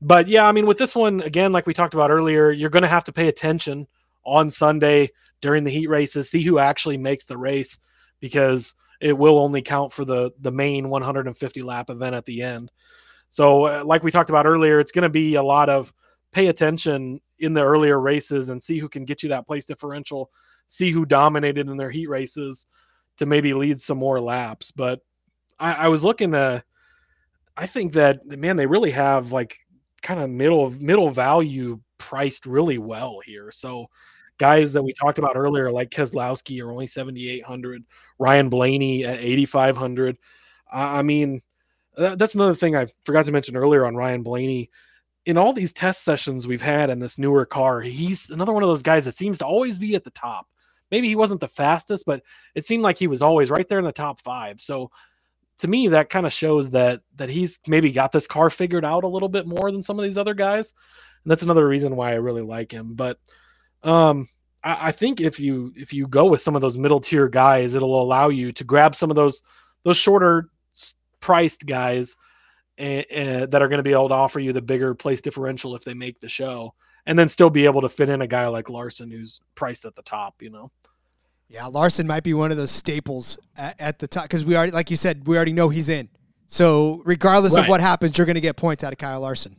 [0.00, 2.82] but yeah, I mean, with this one again, like we talked about earlier, you're going
[2.82, 3.86] to have to pay attention
[4.24, 5.10] on Sunday
[5.40, 7.78] during the heat races, see who actually makes the race
[8.20, 12.70] because it will only count for the the main 150 lap event at the end.
[13.30, 15.92] So, uh, like we talked about earlier, it's going to be a lot of
[16.32, 20.30] pay attention in the earlier races and see who can get you that place differential,
[20.66, 22.66] see who dominated in their heat races
[23.16, 24.70] to maybe lead some more laps.
[24.70, 25.00] But
[25.58, 26.62] I, I was looking to,
[27.56, 29.58] I think that man, they really have like
[30.02, 33.50] kind of middle middle value priced really well here.
[33.50, 33.86] So
[34.38, 37.84] guys that we talked about earlier, like Keselowski, are only seventy eight hundred.
[38.18, 40.16] Ryan Blaney at eighty five hundred.
[40.72, 41.40] I mean,
[41.96, 44.70] that's another thing I forgot to mention earlier on Ryan Blaney.
[45.28, 48.68] In all these test sessions we've had in this newer car, he's another one of
[48.68, 50.46] those guys that seems to always be at the top
[50.90, 52.22] maybe he wasn't the fastest, but
[52.54, 54.60] it seemed like he was always right there in the top five.
[54.60, 54.90] So
[55.58, 59.04] to me, that kind of shows that that he's maybe got this car figured out
[59.04, 60.72] a little bit more than some of these other guys.
[61.24, 62.94] And that's another reason why I really like him.
[62.94, 63.18] But
[63.82, 64.28] um,
[64.62, 67.74] I, I think if you if you go with some of those middle tier guys,
[67.74, 69.42] it'll allow you to grab some of those
[69.84, 70.48] those shorter
[71.20, 72.16] priced guys
[72.78, 75.74] and, and, that are going to be able to offer you the bigger place differential
[75.74, 76.74] if they make the show
[77.06, 79.96] and then still be able to fit in a guy like Larson who's priced at
[79.96, 80.70] the top, you know.
[81.48, 84.72] Yeah, Larson might be one of those staples at, at the top because we already,
[84.72, 86.10] like you said, we already know he's in.
[86.46, 87.62] So regardless right.
[87.62, 89.56] of what happens, you're going to get points out of Kyle Larson.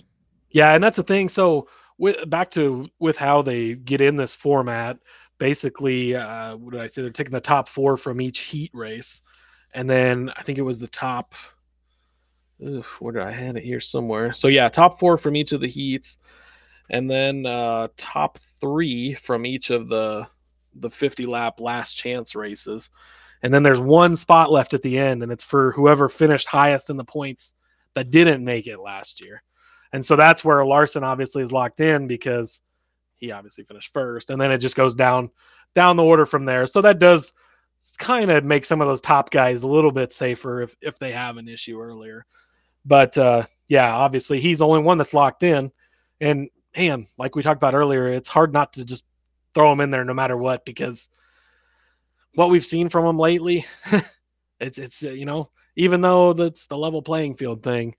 [0.52, 1.30] Yeah, and that's the thing.
[1.30, 1.68] So
[1.98, 5.00] with, back to with how they get in this format,
[5.40, 7.02] basically, uh, what did I say?
[7.02, 9.22] They're taking the top four from each heat race,
[9.74, 11.34] and then I think it was the top
[12.66, 14.34] Oof, where did I had it here somewhere?
[14.34, 16.18] So yeah, top four from each of the heats,
[16.90, 20.28] and then uh, top three from each of the
[20.76, 22.90] the 50 lap last chance races.
[23.42, 26.90] And then there's one spot left at the end, and it's for whoever finished highest
[26.90, 27.56] in the points
[27.94, 29.44] that didn't make it last year.
[29.94, 32.62] And so that's where Larson obviously is locked in because
[33.16, 35.32] he obviously finished first, and then it just goes down
[35.76, 36.68] down the order from there.
[36.68, 37.34] So that does
[37.98, 41.12] kind of make some of those top guys a little bit safer if if they
[41.12, 42.26] have an issue earlier.
[42.86, 45.72] But uh, yeah, obviously he's the only one that's locked in,
[46.20, 49.06] and man, like we talked about earlier, it's hard not to just
[49.54, 51.10] throw him in there no matter what because
[52.36, 53.66] what we've seen from him lately,
[54.60, 57.96] it's it's you know even though that's the level playing field thing,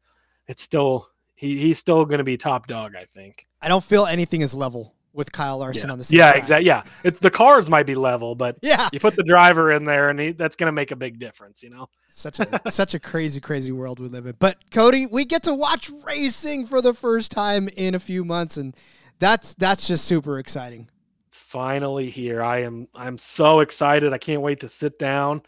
[0.46, 2.94] it's still he he's still going to be top dog.
[2.96, 3.46] I think.
[3.62, 5.92] I don't feel anything is level with Kyle Larson yeah.
[5.92, 6.18] on the same.
[6.18, 6.66] Yeah, exactly.
[6.66, 10.10] Yeah, it, the cars might be level, but Yeah, you put the driver in there,
[10.10, 11.62] and he, that's going to make a big difference.
[11.62, 11.88] You know.
[12.08, 14.36] such a such a crazy crazy world we live in.
[14.38, 18.56] But Cody, we get to watch racing for the first time in a few months,
[18.56, 18.76] and
[19.18, 20.88] that's that's just super exciting.
[21.30, 22.42] finally here.
[22.42, 24.12] I am I'm so excited.
[24.12, 25.42] I can't wait to sit down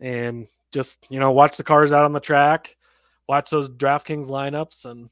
[0.00, 2.76] and just, you know, watch the cars out on the track,
[3.28, 5.08] watch those DraftKings lineups and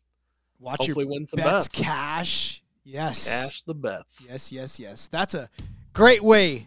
[0.59, 1.69] Watch hopefully your win some bets bets.
[1.69, 2.61] cash.
[2.85, 3.29] Yes.
[3.29, 4.27] Cash the bets.
[4.29, 5.09] Yes, yes, yes.
[5.09, 5.49] That's a
[5.93, 6.67] great way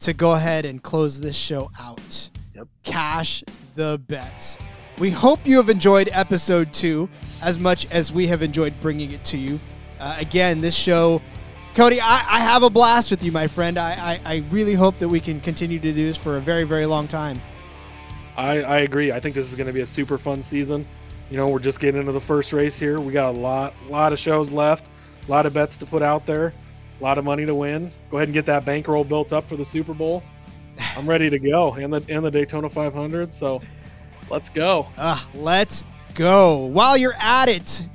[0.00, 2.30] to go ahead and close this show out.
[2.54, 2.68] Yep.
[2.82, 3.44] Cash
[3.74, 4.58] the bets.
[4.98, 7.08] We hope you have enjoyed episode two
[7.42, 9.60] as much as we have enjoyed bringing it to you.
[10.00, 11.22] Uh, again, this show,
[11.74, 13.78] Cody, I, I have a blast with you, my friend.
[13.78, 16.64] I, I, I really hope that we can continue to do this for a very,
[16.64, 17.40] very long time.
[18.36, 19.12] I, I agree.
[19.12, 20.86] I think this is going to be a super fun season.
[21.30, 23.00] You know, we're just getting into the first race here.
[23.00, 24.90] We got a lot lot of shows left,
[25.26, 26.52] a lot of bets to put out there,
[27.00, 27.90] a lot of money to win.
[28.10, 30.22] Go ahead and get that bankroll built up for the Super Bowl.
[30.96, 33.32] I'm ready to go and the and the Daytona 500.
[33.32, 33.60] So
[34.30, 34.88] let's go.
[34.96, 35.84] Uh, let's
[36.14, 36.66] go.
[36.66, 37.88] While you're at it,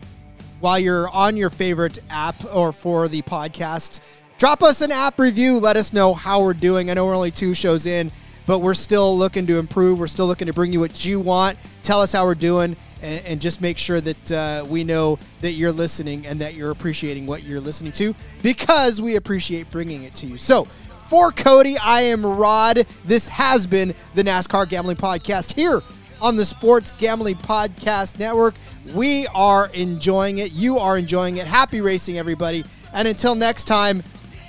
[0.60, 4.02] while you're on your favorite app or for the podcast,
[4.38, 5.58] drop us an app review.
[5.58, 6.90] Let us know how we're doing.
[6.90, 8.12] I know we're only two shows in,
[8.46, 10.00] but we're still looking to improve.
[10.00, 11.58] We're still looking to bring you what you want.
[11.84, 12.76] Tell us how we're doing.
[13.02, 16.72] And, and just make sure that uh, we know that you're listening and that you're
[16.72, 18.14] appreciating what you're listening to
[18.44, 20.38] because we appreciate bringing it to you.
[20.38, 22.86] So, for Cody, I am Rod.
[23.06, 25.82] This has been the NASCAR Gambling Podcast here
[26.22, 28.54] on the Sports Gambling Podcast Network.
[28.94, 30.52] We are enjoying it.
[30.54, 31.48] You are enjoying it.
[31.48, 32.64] Happy racing, everybody.
[32.94, 34.04] And until next time,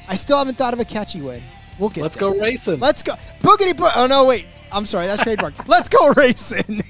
[0.08, 1.42] I still haven't thought of a catchy way.
[1.78, 2.30] We'll get Let's there.
[2.30, 2.78] go racing.
[2.80, 3.14] Let's go.
[3.40, 4.46] Boogity bo- Oh, no, wait.
[4.72, 5.68] I'm sorry, that's trademark.
[5.68, 6.82] Let's go racing.